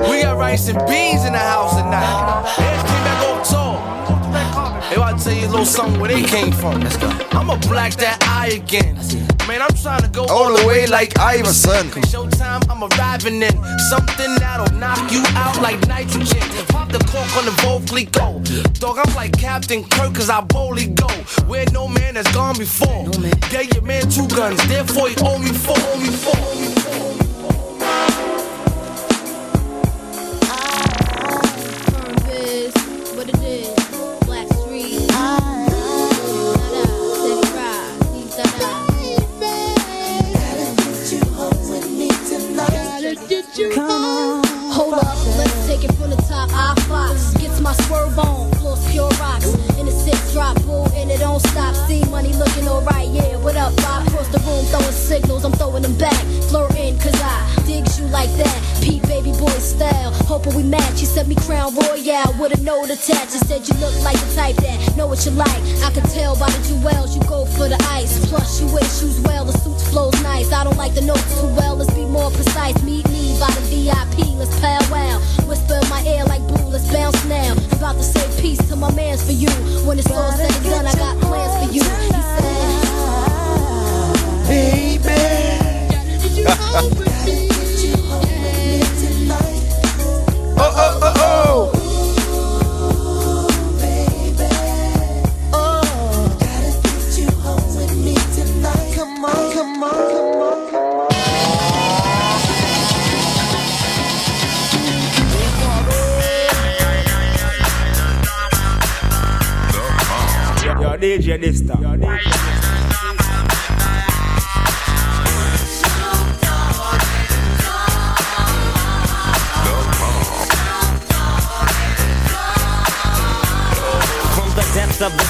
[0.08, 2.99] we got rice and beans in the house tonight.
[4.92, 6.80] About to tell you a little something where they came from.
[6.80, 7.08] Let's go.
[7.30, 8.96] I'ma black that eye again.
[9.46, 11.88] Man, I'm trying to go All the way like Iverson.
[12.10, 13.52] Showtime, I'm arriving in
[13.90, 16.42] something that'll knock you out like nitrogen.
[16.68, 18.40] Pop the cork on the vocally go.
[18.78, 21.08] Dog, I'm like Captain Kirk, cause I boldly go.
[21.46, 23.08] Where no man has gone before.
[23.50, 26.74] Gave your man two guns, therefore he owe me four, owe me four, owe me
[26.74, 27.29] four.
[48.18, 49.54] On, floors pure rocks.
[49.78, 51.74] In the six drop, bull, and it don't stop.
[51.86, 53.36] See money looking alright, yeah.
[53.36, 54.06] What up, Bob?
[54.08, 56.20] Across the room, throwing signals, I'm throwing them back.
[56.48, 56.69] Flirting,
[57.00, 58.56] cause I digs you like that.
[58.82, 60.98] Pete baby boy style, hoping we match.
[60.98, 63.32] She sent me Crown Royal with a note attached.
[63.32, 65.62] She said you look like the type that know what you like.
[65.82, 68.12] I can tell by the jewels you go for the ice.
[68.28, 70.52] Plus you wear shoes well, the suit flows nice.
[70.52, 72.76] I don't like the notes too well, let's be more precise.
[72.82, 75.18] Meet me by the VIP, let's powwow.
[75.48, 77.52] Whisper in my ear like blue, let's bounce now.
[77.72, 79.50] About to say peace to my mans for you.
[79.86, 81.82] When it's all said and done, I got plans for you.
[81.82, 82.20] He
[84.46, 84.89] said,
[86.42, 86.90] Oh,
[90.62, 91.76] oh, oh, oh.
[98.94, 99.82] Come on, come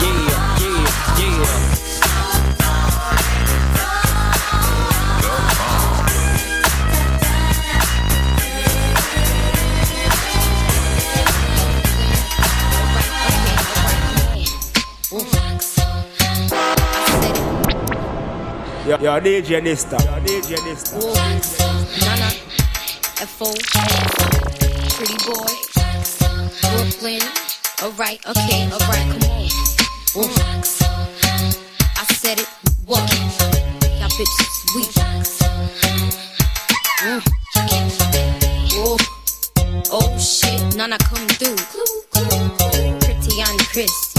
[0.00, 1.84] Yeah, yeah, yeah.
[18.86, 19.96] Yo, yo, DJ Dysta.
[19.96, 20.98] Yo, DJ Dysta.
[22.00, 22.28] Nana,
[23.22, 23.48] F.O.
[24.94, 25.54] Pretty boy,
[26.70, 27.22] Brooklyn.
[27.82, 29.73] Alright, okay, alright, come on.
[30.16, 32.48] I said it?
[33.98, 34.86] Y'all bitches weak.
[37.02, 37.20] Mm.
[39.90, 41.56] Oh shit, Nana come through.
[43.00, 43.40] Pretty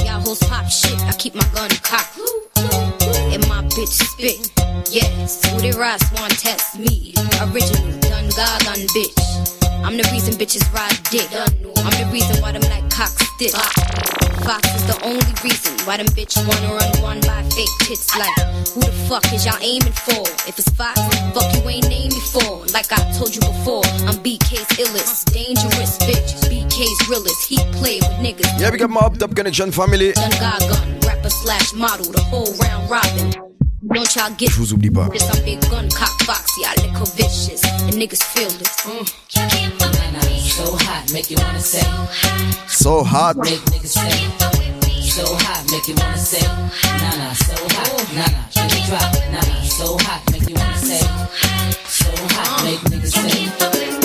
[0.03, 0.99] y'all hoes pop shit.
[1.03, 2.19] I keep my gun cocked.
[2.57, 4.51] And my bitch spit.
[4.91, 7.13] Yes, who they rise want test me.
[7.39, 9.64] Original, done God bitch.
[9.85, 11.29] I'm the reason bitches ride dick.
[11.29, 13.53] I'm the reason why them like cock stick.
[14.41, 18.33] Fox is the only reason why them bitch wanna run one by fake tits like
[18.73, 20.25] who the fuck is y'all aiming for?
[20.49, 20.97] If it's Fox,
[21.37, 22.65] fuck you ain't named me for.
[22.73, 26.33] Like I told you before, I'm BK's illest, dangerous bitch.
[26.49, 27.47] BK's realest.
[27.47, 28.59] He play with niggas.
[28.59, 30.13] Yeah, we got my up top connection family.
[30.41, 33.54] God gun, rapper slash model, the whole round robin.
[33.87, 35.07] Don't y'all get Je vous oublie pas.
[35.09, 35.23] this?
[35.23, 37.63] I'm big gun, cock box, y'all liquor vicious.
[37.83, 38.75] And niggas feel this.
[38.81, 39.05] Mm.
[40.49, 41.85] So hot, make you wanna say.
[42.67, 43.37] So hot.
[43.37, 44.45] Make niggas say.
[45.09, 46.45] So hot, make you wanna say.
[46.97, 49.13] Nah nah, so hot, nah nah, make it drop.
[49.31, 50.99] Nah nah, so hot, make you wanna say.
[51.87, 54.04] So hot, make niggas say.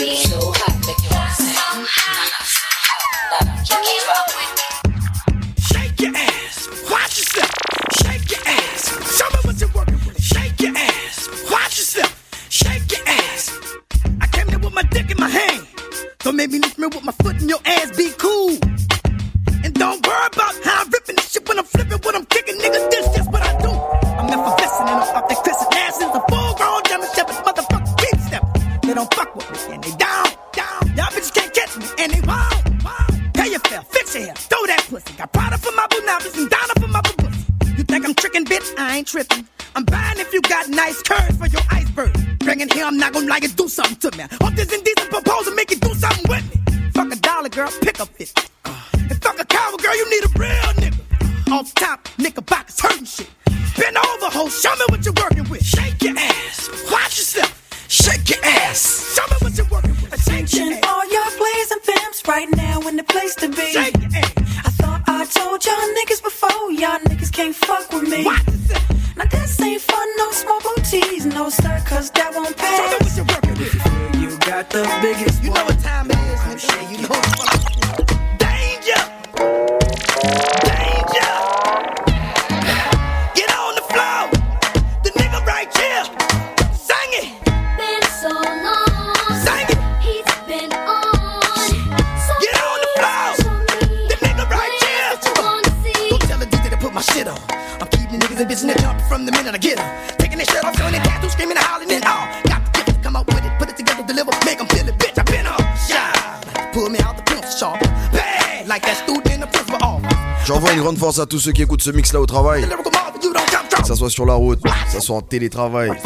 [111.20, 112.62] À tous ceux qui écoutent ce mix là au travail.
[112.62, 113.82] Lyrical marvel, you don't jump drop.
[113.82, 116.00] Que ça soit sur la route, que ça soit en télétravail, Round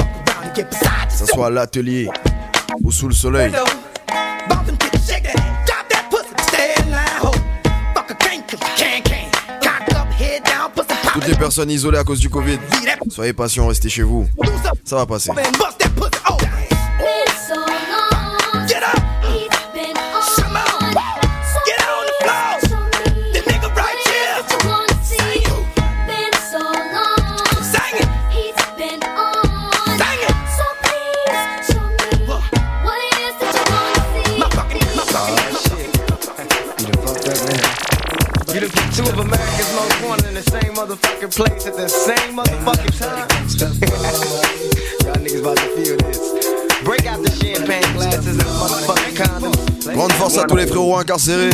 [0.44, 2.08] and get beside que ça soit à l'atelier
[2.82, 3.52] ou sous le soleil.
[4.48, 7.30] Bounce and kick, shake that ass, drop that pussy, stay in line, ho.
[7.94, 9.30] Fuck a can't, cause you can, can.
[9.62, 11.12] Cock up, head down, pussy pop.
[11.14, 12.58] Toutes les personnes isolées à cause du Covid,
[13.08, 14.26] soyez patients, restez chez vous.
[14.84, 15.30] Ça va passer.
[41.74, 43.28] At the same motherfucking time.
[45.04, 46.84] Y'all niggas about to feel this.
[46.84, 49.94] Break out the champagne glasses and motherfucking condoms.
[49.94, 51.50] Grande force à tous les frérots incarcérés.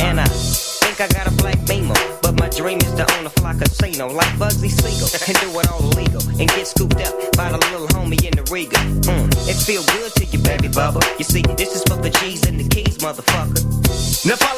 [0.00, 1.94] And I think I got a black beamer.
[2.22, 5.68] But my dream is to own a fly casino like Bugsy Siegel and do it
[5.70, 8.78] all legal and get scooped up by the little homie in the Riga.
[9.10, 11.02] Mm, it feel good to you, baby bubba.
[11.18, 13.62] You see, this is for the G's and the keys, motherfucker.
[14.24, 14.55] Now follow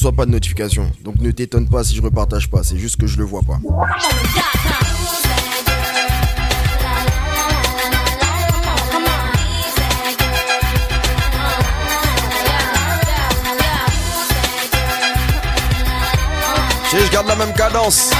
[0.00, 0.90] reçois pas de notification.
[1.02, 3.58] Donc ne t'étonne pas si je repartage pas, c'est juste que je le vois pas.
[16.88, 18.10] Sais, je garde la même cadence.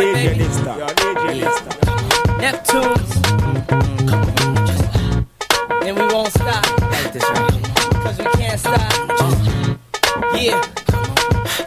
[0.00, 0.38] it, baby.
[2.40, 2.96] Neptune.
[5.84, 6.64] And we won't stop.
[8.02, 8.76] Cause we can't stop.
[10.34, 10.60] Yeah.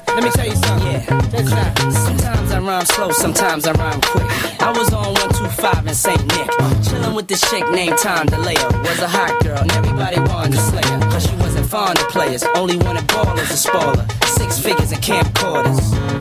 [0.08, 0.92] Let me tell you something.
[0.92, 1.20] Yeah.
[1.30, 1.78] That's not.
[1.94, 4.26] Sometimes I rhyme slow, sometimes I rhyme quick.
[4.62, 6.22] I was on 125 in St.
[6.28, 6.50] Nick.
[6.86, 8.82] Chillin' with this chick named Tom DeLeo.
[8.84, 11.00] Was a hot girl, and everybody wanted to slay her.
[11.12, 14.23] Cause she wasn't fond of players, only wanted ballers and spoiler.
[14.36, 15.80] Six figures and camcorders.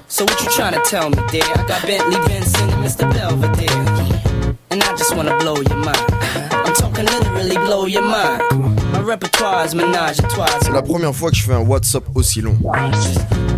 [0.08, 1.42] So what you trying to tell me, dear?
[1.44, 3.10] I got Bentley, Benson, and Mr.
[3.10, 4.56] Belvedere.
[4.70, 6.06] And I just wanna blow your mind.
[6.52, 8.42] I'm talking literally blow your mind.
[8.92, 10.46] My repertoire is ménage à trois.
[10.62, 12.56] C'est la première fois que je fais un WhatsApp aussi long.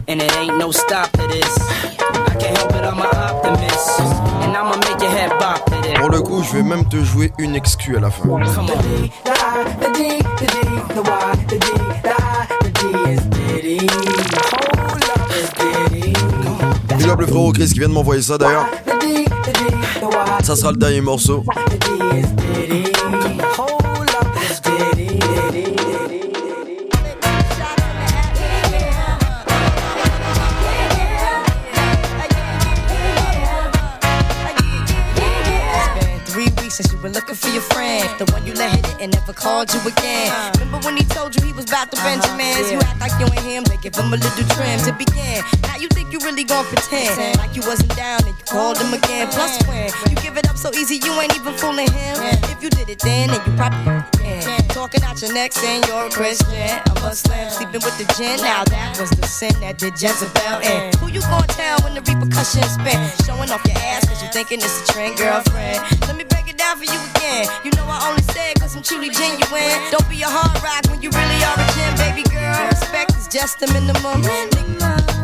[0.07, 1.59] And it ain't no stop to this.
[1.99, 4.01] I can't help it, I'm an optimist.
[4.43, 5.75] And I'ma make your head bop to.
[6.01, 8.29] Pour le coup, je vais même te jouer une excuse à la fin.
[10.95, 12.54] Come on.
[16.97, 18.67] Big up le frérot Chris qui vient de m'envoyer ça d'ailleurs.
[20.43, 21.45] Ça sera le dernier morceau.
[39.05, 40.33] And never called you again.
[40.33, 40.51] Uh-huh.
[40.59, 42.17] Remember when he told you he was about the uh-huh.
[42.17, 42.73] Benjamins?
[42.73, 45.45] You act like you ain't him, they give him a little trim to begin.
[45.63, 48.93] Now you think you really gon' pretend like you wasn't down and you called him
[48.95, 49.29] again.
[49.29, 52.17] Plus when you give it up so easy, you ain't even fooling him.
[52.49, 54.69] If you did it then, then you probably can.
[54.69, 58.41] Talking out your neck saying you're a Christian, a Muslim, sleeping with the gin.
[58.41, 60.93] Now that was the sin that did Jezebel in.
[60.99, 62.99] Who you gon' tell when the repercussions spin?
[63.25, 65.79] Showing off your ass cause you thinking it's a trend, girlfriend.
[66.09, 67.47] Let me break it down for you again.
[67.65, 69.77] You know I only say it cause I'm truly genuine.
[69.93, 72.69] Don't be a hard rock when you really are a gem, baby girl.
[72.69, 74.23] Respect is just the minimum.
[74.25, 75.24] Nigga,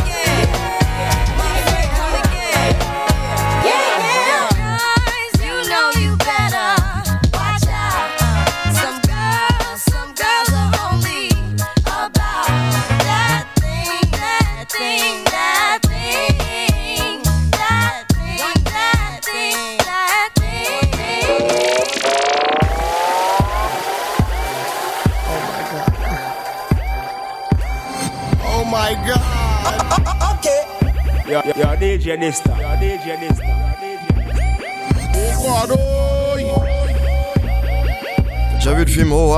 [38.55, 39.35] Déjà vu le film Oh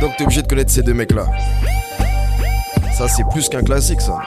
[0.00, 1.26] Donc t'es obligé de connaître ces deux mecs là.
[2.92, 4.18] Ça c'est plus qu'un classique ça.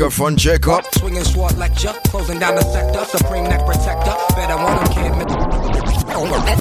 [0.00, 0.82] Microphone check up.
[0.94, 3.04] Swinging sword lecture, closing down the sector.
[3.04, 4.14] Supreme neck protector.
[4.34, 5.26] Better want him,
[6.48, 6.59] kid.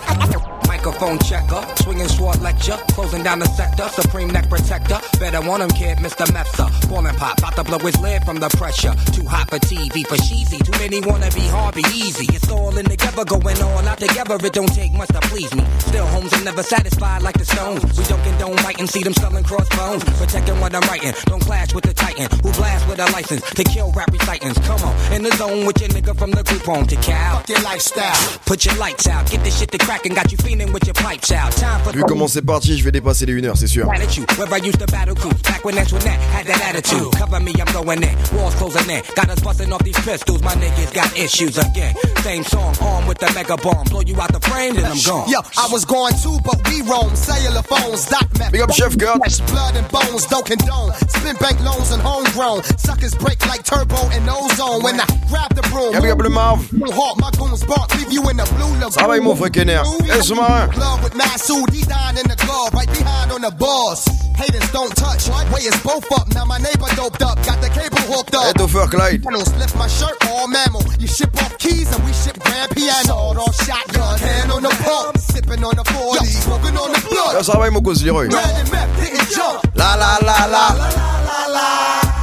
[1.00, 3.88] Microphone checker, swinging sword lecture, closing down the sector.
[3.88, 5.00] Supreme neck protector.
[5.18, 5.97] Better want him, kid.
[6.00, 6.26] Mr.
[6.36, 6.68] Mepsa.
[6.89, 8.93] Ballin' pop, about to blow his lid from the pressure.
[9.14, 10.58] Too hot for TV, for cheesy.
[10.58, 12.26] Too many wanna be hard, be easy.
[12.36, 14.36] It's all in together, going all out together.
[14.43, 15.64] It don't take much to please me.
[15.80, 17.82] Still, homes are never satisfied like the stones.
[17.97, 20.04] We don't condone writing, see them selling crossbones.
[20.04, 23.64] Protecting what I'm writing, don't clash with the titan who blast with a license to
[23.64, 24.60] kill rap recitants.
[24.68, 27.38] Come on, in the zone with your nigga from the group home to cow.
[27.38, 28.39] Fuck your lifestyle.
[28.45, 31.32] Put your lights out, get this shit to crackin', got you feeling with your pipes
[31.32, 31.52] out.
[31.52, 33.88] Time for Vu comment c'est parti, je vais dépasser les 1 heure, c'est sûr.
[33.88, 35.42] Mad at you, where I used to battle cruise.
[35.44, 37.12] Back when that's when that had that attitude.
[37.18, 38.16] Cover me, I'm going in.
[38.34, 39.02] Walls closing in.
[39.16, 40.42] Got us busting off these pistols.
[40.42, 41.96] My niggas got issues again.
[42.24, 43.86] Same song, armed with the mega bomb.
[43.90, 45.30] Blow you out the frame, then I'm gone.
[45.30, 47.16] Yo, I was going too, but we roam.
[47.16, 48.52] Cellular phones, dot map.
[48.52, 49.16] Big up Chef Girl.
[49.18, 50.94] Flesh, blood and bones, don't condone.
[51.10, 52.64] Spin bank loans and homegrown.
[52.78, 54.82] Suckers break like turbo and ozone.
[54.84, 56.72] When I grab the broom, Yeah, big up le Marv.
[56.74, 58.92] move hard, my goons bark, leave you in the blue lagoon.
[58.92, 59.82] Ça va, mon frère Kenner.
[60.18, 60.68] Eh, sous-marin.
[60.80, 64.08] Love with Masood, he dying in the glove, right behind on the boss.
[64.40, 66.28] Haters don't touch, way is both up.
[66.34, 68.48] Now my neighbor doped up, got the cable hooked up.
[68.48, 69.24] Eh, Topher Clyde.
[69.24, 70.84] Panels, lift my shirt, all mammal.
[71.00, 73.04] You ship off keys and we ship grand piano.
[73.04, 77.44] Sawed off shotgun, hand on the pump, sipping on the 40, smoking on the blood.
[77.44, 78.28] ça va, mon cause Leroy.
[78.30, 79.60] Red and meth didn't jump.
[79.76, 80.66] La la la la.
[81.28, 82.18] La la.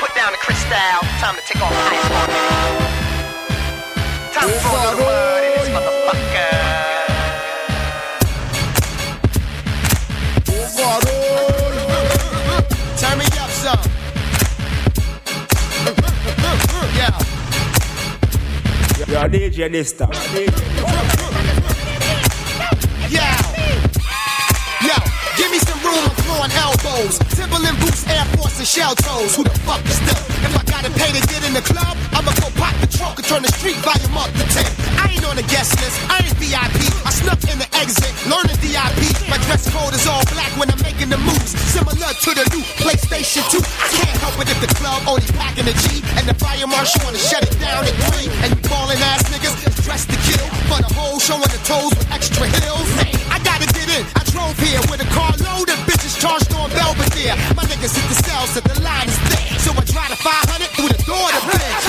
[0.00, 0.70] Put down the crystal.
[1.20, 2.40] Time to take off the ice on me.
[4.32, 6.70] Time to throw a little mud in this motherfucker.
[12.96, 13.82] Turn me up some.
[16.96, 17.14] Yeah.
[19.06, 20.06] Yo, DJ Dysta.
[20.32, 21.19] Yo.
[26.80, 27.18] Elbows.
[27.36, 29.36] Timberland boots, Air Force, and shell toes.
[29.36, 30.16] Who the fuck is them?
[30.44, 33.26] If I gotta pay to get in the club, I'ma go pop the trunk and
[33.26, 34.64] turn the street volume up to 10.
[34.96, 36.80] I ain't on the guest list, I ain't VIP.
[37.04, 39.28] I snuck in the exit, learn the DIP.
[39.28, 41.52] My dress code is all black when I'm making the moves.
[41.72, 43.60] Similar to the new PlayStation 2.
[43.60, 46.00] I can't help it if the club only packing a G.
[46.16, 48.28] And the fire marshal wanna shut it down at 3.
[48.44, 49.54] And you ballin' ass niggas
[49.84, 50.46] dressed to kill.
[50.70, 52.88] For the whole showing the toes with extra heels.
[53.00, 57.34] Hey, I gotta I drove here with a car loaded bitches charged on Belvedere.
[57.58, 59.58] My niggas hit the cells that the line is thick.
[59.58, 61.84] So I try to 500 through the door to bitch.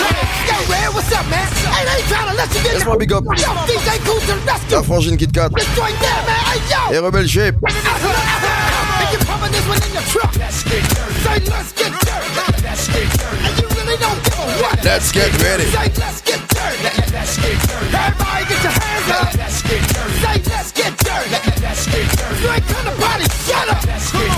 [0.50, 1.46] Yo, Red, what's up, man?
[1.70, 3.24] Hey, they trying to let you get Laisse-moi big up.
[3.26, 4.78] Yo, DJ Goose and Rescue.
[4.78, 5.54] La frangine Kit Kat.
[5.54, 6.42] This joint there, man.
[6.50, 6.98] Hey, yo.
[6.98, 7.56] Et Rebel Shape.
[7.62, 10.34] And you pumping this one in your truck.
[10.42, 11.22] Let's get dirty.
[11.22, 12.30] Say, let's get dirty.
[12.66, 13.46] Let's get dirty.
[13.46, 14.82] And you really don't give a what.
[14.84, 15.70] Let's get ready.
[15.70, 16.82] Say, let's get dirty.
[17.14, 17.94] Let's get dirty.
[17.94, 19.38] Everybody get your hands up.
[19.38, 20.18] Let's get dirty.
[20.18, 20.41] Say,
[21.94, 24.31] you ain't got to party, shut up.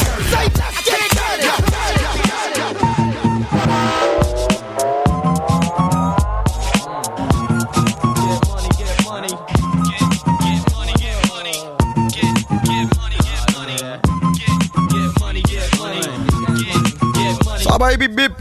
[17.84, 18.32] Bye bip bip.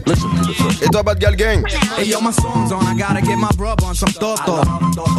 [0.81, 1.65] Et toi, Bad Gal Gang.
[1.97, 2.87] Hey yo, my song's on.
[2.87, 4.65] I gotta get my brub on some thought thought.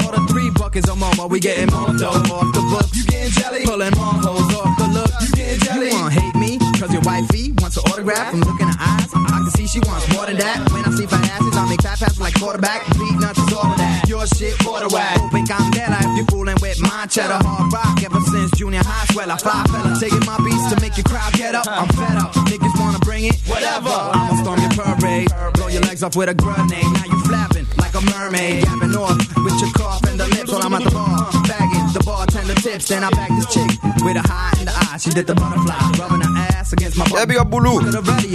[0.06, 1.28] Order three buckets of momo.
[1.28, 2.88] We getting more dough off the book.
[2.94, 3.66] You getting jelly?
[3.66, 5.12] Pulling more hoes off the look.
[5.20, 5.88] You getting jelly?
[5.88, 6.56] You wanna hate me?
[6.80, 9.12] Cause your wifey wants an autograph from looking her eyes.
[9.12, 10.72] I can see she wants more than that.
[10.72, 12.80] When I see fat asses, I make fat passes like quarterback.
[12.96, 14.08] Beatnuts is all of that.
[14.08, 15.20] Your shit, water whack.
[15.32, 17.44] Think I'm dead if you fooling with my cheddar.
[17.44, 19.04] Hard rock ever since junior high.
[19.12, 19.92] Swell, I fly fella.
[20.00, 21.68] Taking my beats to make your crowd get up.
[21.68, 22.32] I'm fed up.
[22.48, 22.73] Niggas wanna
[23.14, 23.36] bring it?
[23.46, 23.94] Whatever.
[23.94, 25.28] I'ma storm your parade.
[25.54, 26.90] Blow your legs off with a grenade.
[26.98, 28.64] Now you flapping like a mermaid.
[28.64, 31.30] Yapping off with your cough and the lips while I'm at the bar.
[31.46, 32.88] Bagging the bartender tips.
[32.88, 33.70] Then I back this chick
[34.02, 34.98] with a high in the eye.
[34.98, 35.78] She did the butterfly.
[35.98, 37.80] Rubbing her ass against my big up Boulou.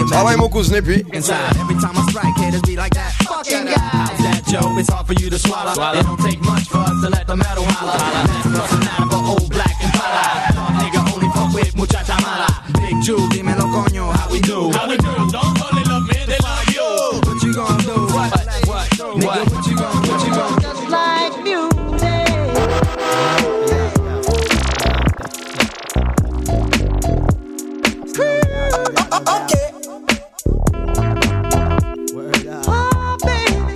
[0.08, 1.04] Ça va, mon cousin, et puis.
[1.14, 3.12] Inside, every time I strike, haters be like that.
[3.28, 3.76] Fucking guy.
[3.76, 4.78] How's that, Joe?
[4.80, 5.74] It's hard for you to swallow.
[5.74, 8.00] It don't take much for us to let the metal holler.
[8.00, 10.59] Let's cross an out for old black and pala.
[11.60, 12.48] With muchacha mala.
[12.80, 14.72] Big Jew, dímelo coño, how we do?
[14.72, 15.04] How we do?
[15.32, 16.28] Don't call it love, man.
[16.28, 17.20] They love you.
[17.26, 18.08] What you gonna do?
[18.16, 18.32] What?
[18.68, 18.88] What?
[19.20, 20.08] Nigga, what you gonna?
[20.08, 20.62] What you gonna?
[20.62, 21.80] Just like music.
[32.72, 33.74] Oh, baby.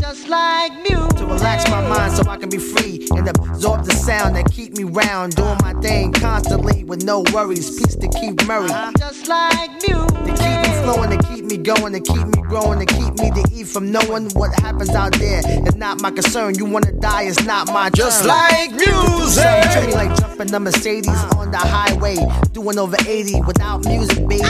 [0.00, 1.13] Just like music.
[1.24, 4.76] To relax my mind so I can be free and absorb the sound that keep
[4.76, 5.34] me round.
[5.36, 7.78] Doing my thing constantly with no worries.
[7.78, 8.68] Peace to keep Murray.
[8.98, 10.08] Just like music.
[10.08, 13.30] To keep me flowing, to keep me going, to keep me growing, to keep me
[13.30, 15.40] to eat from knowing what happens out there.
[15.46, 16.56] It's not my concern.
[16.56, 18.28] You wanna die, it's not my Just turn.
[18.28, 19.44] like music.
[19.44, 21.08] So treat me like jumping the Mercedes
[21.38, 22.16] on the highway.
[22.52, 24.44] Doing over 80 without music, baby.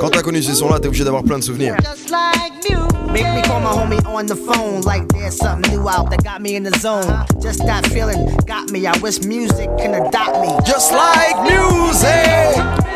[0.00, 1.76] Quand t'as connu ces sons-là, t'es obligé d'avoir plein de souvenirs.
[1.80, 2.88] Just like music.
[3.12, 6.40] Make me call my homie on the phone like there's something new out that got
[6.40, 7.26] me in the zone.
[7.40, 8.86] Just that feeling got me.
[8.86, 10.48] I wish music can adopt me.
[10.66, 12.87] Just like music.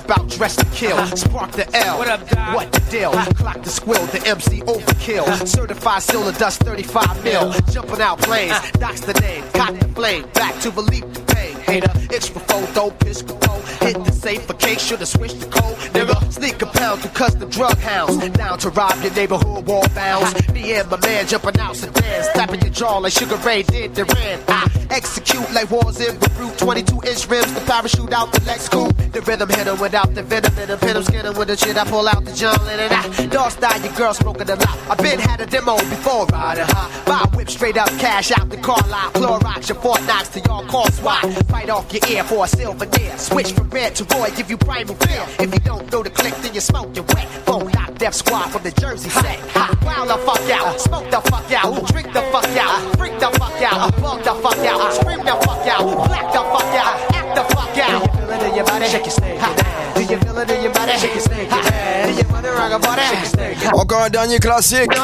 [0.00, 0.96] Step out, dress to kill.
[0.96, 1.14] Uh-huh.
[1.14, 1.98] Spark the L.
[1.98, 2.56] What up, Doc?
[2.56, 3.12] What the deal?
[3.12, 5.28] Clock the squill, the MC overkill.
[5.28, 5.46] Uh-huh.
[5.46, 7.42] Certified silver dust 35 mil.
[7.42, 7.60] Uh-huh.
[7.70, 10.26] Jumping out planes, docs the name, cotton the flame.
[10.34, 10.82] Back to the
[11.28, 11.54] pain.
[11.60, 13.20] Hater, it's for photo, piss.
[13.20, 15.76] Hit the safe for case, should've switched the code.
[15.94, 18.16] Nigga, sneak a pound through custom drug hounds.
[18.30, 20.30] Down to rob your neighborhood wall bounds.
[20.52, 22.28] Me and my man jumping out sedans.
[22.34, 24.40] Tapping your jaw like Sugar Ray did the ran.
[24.48, 26.58] I execute like wars in Beirut.
[26.58, 28.96] 22 inch rims, the parachute out the Lex coupe.
[29.12, 30.78] The rhythm hit him without the venom in him.
[30.78, 31.76] Hit him, skin him with the shit.
[31.76, 32.92] I pull out the John Lennon.
[32.92, 34.78] I dog style, your girl smoking a lot.
[34.90, 37.04] I been had a demo before riding high.
[37.06, 39.14] Buy whip straight up, cash out the car lot.
[39.14, 41.22] Clorox, your Fort Knox to y'all call SWAT.
[41.48, 43.16] Fight off your ear for a silver deer.
[43.18, 45.24] Switch from red to Roy, give you primal fear.
[45.38, 47.28] If you don't know the click, then you smoke your wet.
[47.46, 49.38] Phone knock, death squad from the Jersey set.
[49.84, 53.62] Wild the fuck out, smoke the fuck out, drink the fuck out, freak the fuck
[53.62, 57.44] out, bug the fuck out, scream the fuck out, black the fuck out, act the
[57.54, 58.02] fuck out.
[58.14, 58.86] Do you feel it in your body?
[58.86, 59.40] Shake your snake.
[59.94, 60.92] Do you feel it in your body?
[60.98, 61.50] Shake your snake.
[61.50, 61.56] Do
[62.12, 63.02] you wanna rock a body?
[63.02, 63.72] Shake your snake.
[63.74, 64.90] Encore un dernier classique.
[64.90, 64.98] I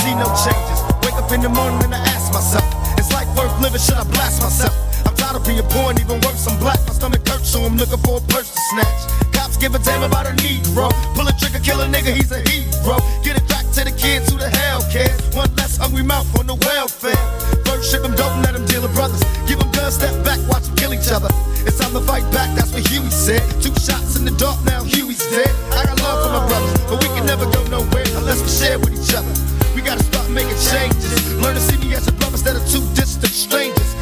[0.00, 0.80] see no changes.
[1.02, 2.64] Wake up in the morning and I ask myself,
[2.98, 3.80] is life worth living?
[3.80, 4.91] Should I blast myself?
[5.32, 6.76] Tired of being and even worse, I'm black.
[6.84, 9.32] My stomach hurts, so I'm looking for a purse to snatch.
[9.32, 10.92] Cops give a damn about a Negro.
[11.16, 13.00] Pull a trigger, kill a nigga, he's a hero.
[13.24, 15.16] Get it back to the kids who the hell cares.
[15.32, 17.16] One less hungry mouth on the welfare.
[17.64, 19.24] First ship them dope, let them deal with brothers.
[19.48, 21.32] Give them guns, step back, watch them kill each other.
[21.64, 23.40] It's time to fight back, that's what Huey said.
[23.64, 25.48] Two shots in the dark, now Huey's dead.
[25.72, 28.76] I got love for my brothers, but we can never go nowhere unless we share
[28.76, 29.32] with each other.
[29.72, 31.16] We gotta start making changes.
[31.40, 33.96] Learn to see me as a brother instead of two distant strangers.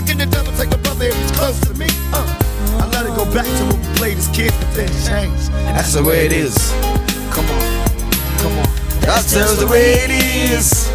[0.00, 1.84] How can the devil take a brother if he's close to me?
[2.14, 2.24] Uh,
[2.80, 5.52] I let it go back to when we played as kids, but then changed.
[5.52, 6.56] That's the way it is.
[7.30, 7.60] Come on,
[8.38, 8.66] come on.
[9.02, 10.88] That's just the way it is.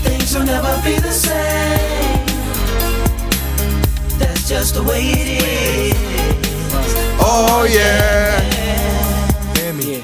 [0.00, 2.24] Things will never be the same.
[4.18, 5.42] That's just the way it
[5.92, 5.94] is.
[7.20, 8.40] Oh yeah.
[9.58, 10.02] Hear me.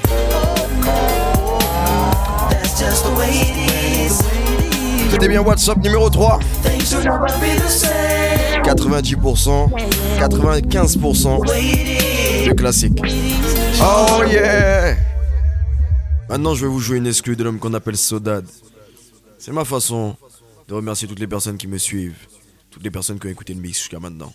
[2.51, 4.34] That's just the way it is.
[5.15, 6.39] C'était bien WhatsApp numéro 3.
[6.61, 8.61] Things will never be the same.
[8.63, 9.69] 90%,
[10.19, 11.39] 95%
[12.45, 12.99] de classique.
[13.81, 14.97] Oh yeah
[16.27, 18.45] Maintenant, je vais vous jouer une exclue de l'homme qu'on appelle Sodad.
[19.37, 20.17] C'est ma façon
[20.67, 22.27] de remercier toutes les personnes qui me suivent,
[22.69, 24.33] toutes les personnes qui ont écouté le mix jusqu'à maintenant.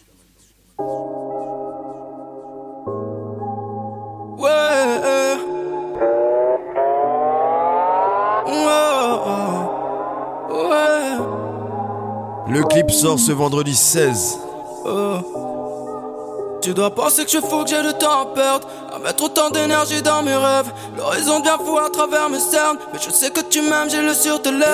[4.39, 5.10] Ouais.
[12.51, 14.39] Le clip sort ce vendredi 16.
[14.85, 16.59] Oh.
[16.61, 19.51] Tu dois penser que je fous que j'ai le temps à perdre À mettre autant
[19.51, 23.41] d'énergie dans mes rêves L'horizon bien fou à travers mes cernes Mais je sais que
[23.49, 24.67] tu m'aimes, j'ai le sur tes lèvres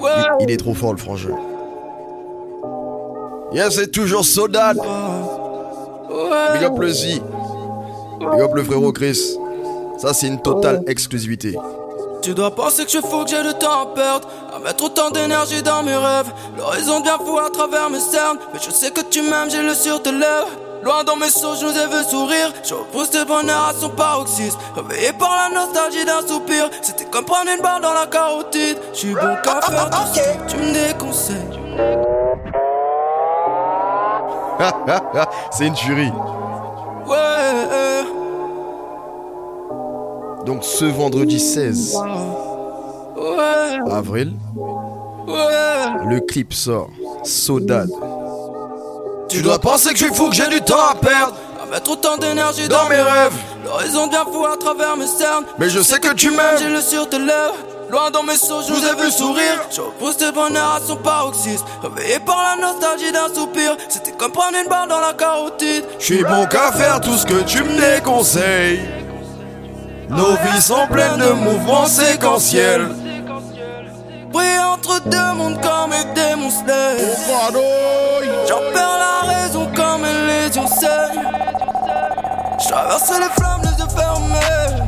[0.00, 1.36] Il, il est trop fort le frangin.
[3.52, 4.72] Yes, c'est toujours Sodan.
[6.54, 7.20] Big up le Z.
[8.20, 9.36] Big up le frérot Chris.
[9.98, 11.56] Ça, c'est une totale exclusivité.
[12.22, 15.10] Tu dois penser que je fous que j'ai le temps à perdre À mettre autant
[15.10, 16.32] d'énergie dans mes rêves.
[16.56, 19.74] L'horizon bien fou à travers mes cernes Mais je sais que tu m'aimes, j'ai le
[19.74, 20.48] sur tes lèvres.
[20.82, 22.52] Loin dans mes sauts, je nous ai vu sourire.
[22.64, 24.58] Je repousse tes bonheur à son paroxysme.
[24.76, 26.68] Réveillé par la nostalgie d'un soupir.
[26.82, 28.78] C'était comme prendre une barre dans la carotide.
[28.92, 31.36] Je suis bon qu'à faire tout que tu me déconseilles.
[35.50, 36.12] C'est une tuerie.
[37.06, 38.17] Ouais
[40.48, 41.94] Donc ce vendredi 16
[43.18, 44.32] Ouais avril,
[46.06, 46.88] le clip sort.
[47.22, 47.90] Sodad.
[49.28, 51.34] Tu dois penser que je suis fou, que j'ai du temps à perdre.
[51.62, 53.34] À mettre autant d'énergie dans, mes rêves.
[53.62, 55.44] L'horizon bien fou à travers mes cernes.
[55.58, 56.56] Mais je sais que tu m'aimes.
[56.58, 57.54] J'ai le sur tes lèvres
[57.90, 59.60] Loin dans mes sauts, je vous ai vu sourire.
[59.70, 61.66] Je repousse tes bonheurs à son paroxysme.
[61.82, 63.76] Réveillé par la nostalgie d'un soupir.
[63.90, 65.84] C'était comme prendre une barre dans la carotide.
[65.98, 68.97] Je suis bon qu'à faire tout ce que tu me déconseilles.
[70.10, 72.88] Nos vies sont pleines de mouvements séquentiels.
[74.32, 76.50] Pris entre deux mondes comme des démons
[78.48, 81.22] J'en perds la raison comme une légion saigne
[82.60, 84.84] Je traverserai les flammes les yeux fermés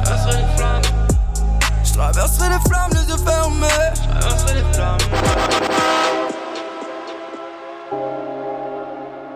[1.84, 3.66] Je traverserai les flammes les yeux fermés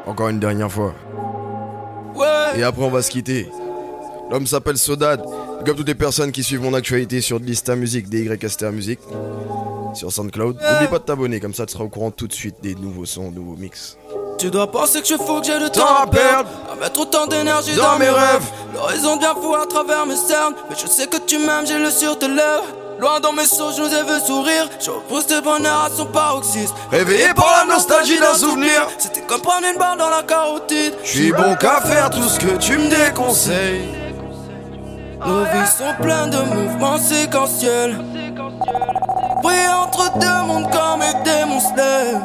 [0.07, 0.95] Encore une dernière fois.
[2.15, 3.51] Ouais Et après, on va se quitter.
[4.31, 5.21] L'homme s'appelle Sodad.
[5.65, 8.99] Comme toutes les personnes qui suivent mon actualité sur Lista Music, DYSTR Music,
[9.95, 10.57] sur SoundCloud.
[10.57, 13.07] N'oublie pas de t'abonner, comme ça tu seras au courant tout de suite des nouveaux
[13.07, 13.97] sons, nouveaux mix.
[14.39, 17.27] Tu dois penser que je fous que j'ai le temps à perdre À mettre autant
[17.27, 18.45] d'énergie dans, mes rêves
[18.75, 21.89] L'horizon bien fou à travers mes cernes Mais je sais que tu m'aimes, j'ai le
[21.89, 22.65] sur tes lèvres
[22.99, 26.07] Loin dans mes sauts, je nous ai vu sourire Je repousse tes bonheurs à son
[26.07, 28.89] paroxysme Réveillé par la nostalgie d'un souvenir.
[28.99, 32.41] C'était comme prendre une barre dans la carotide Je suis bon qu'à faire tout ce
[32.41, 34.04] que tu me déconseilles.
[35.27, 37.99] Nos vies sont pleines de mouvements séquentiels
[39.43, 41.45] Pris entre deux mondes comme des
[41.77, 42.21] lèvent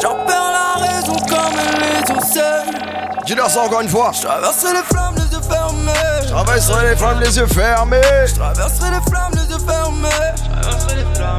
[0.00, 2.78] J'en perds la raison comme une légion saigne
[3.26, 4.10] Dis-leur ça encore une fois.
[4.14, 5.92] Je traverserai les flammes les yeux fermés.
[6.22, 8.00] Je traverserai les flammes les yeux fermés.
[8.26, 10.08] Je traverserai les flammes les yeux fermés.
[10.36, 11.38] Je traverserai les flammes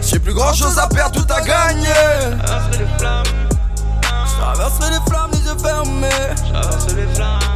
[0.00, 1.88] J'ai plus grand chose à perdre, tout à gagner.
[2.30, 3.24] Je traverserai les flammes
[4.26, 6.08] Je traverserai les flammes les yeux fermés.
[6.36, 7.55] Je traverserai les flammes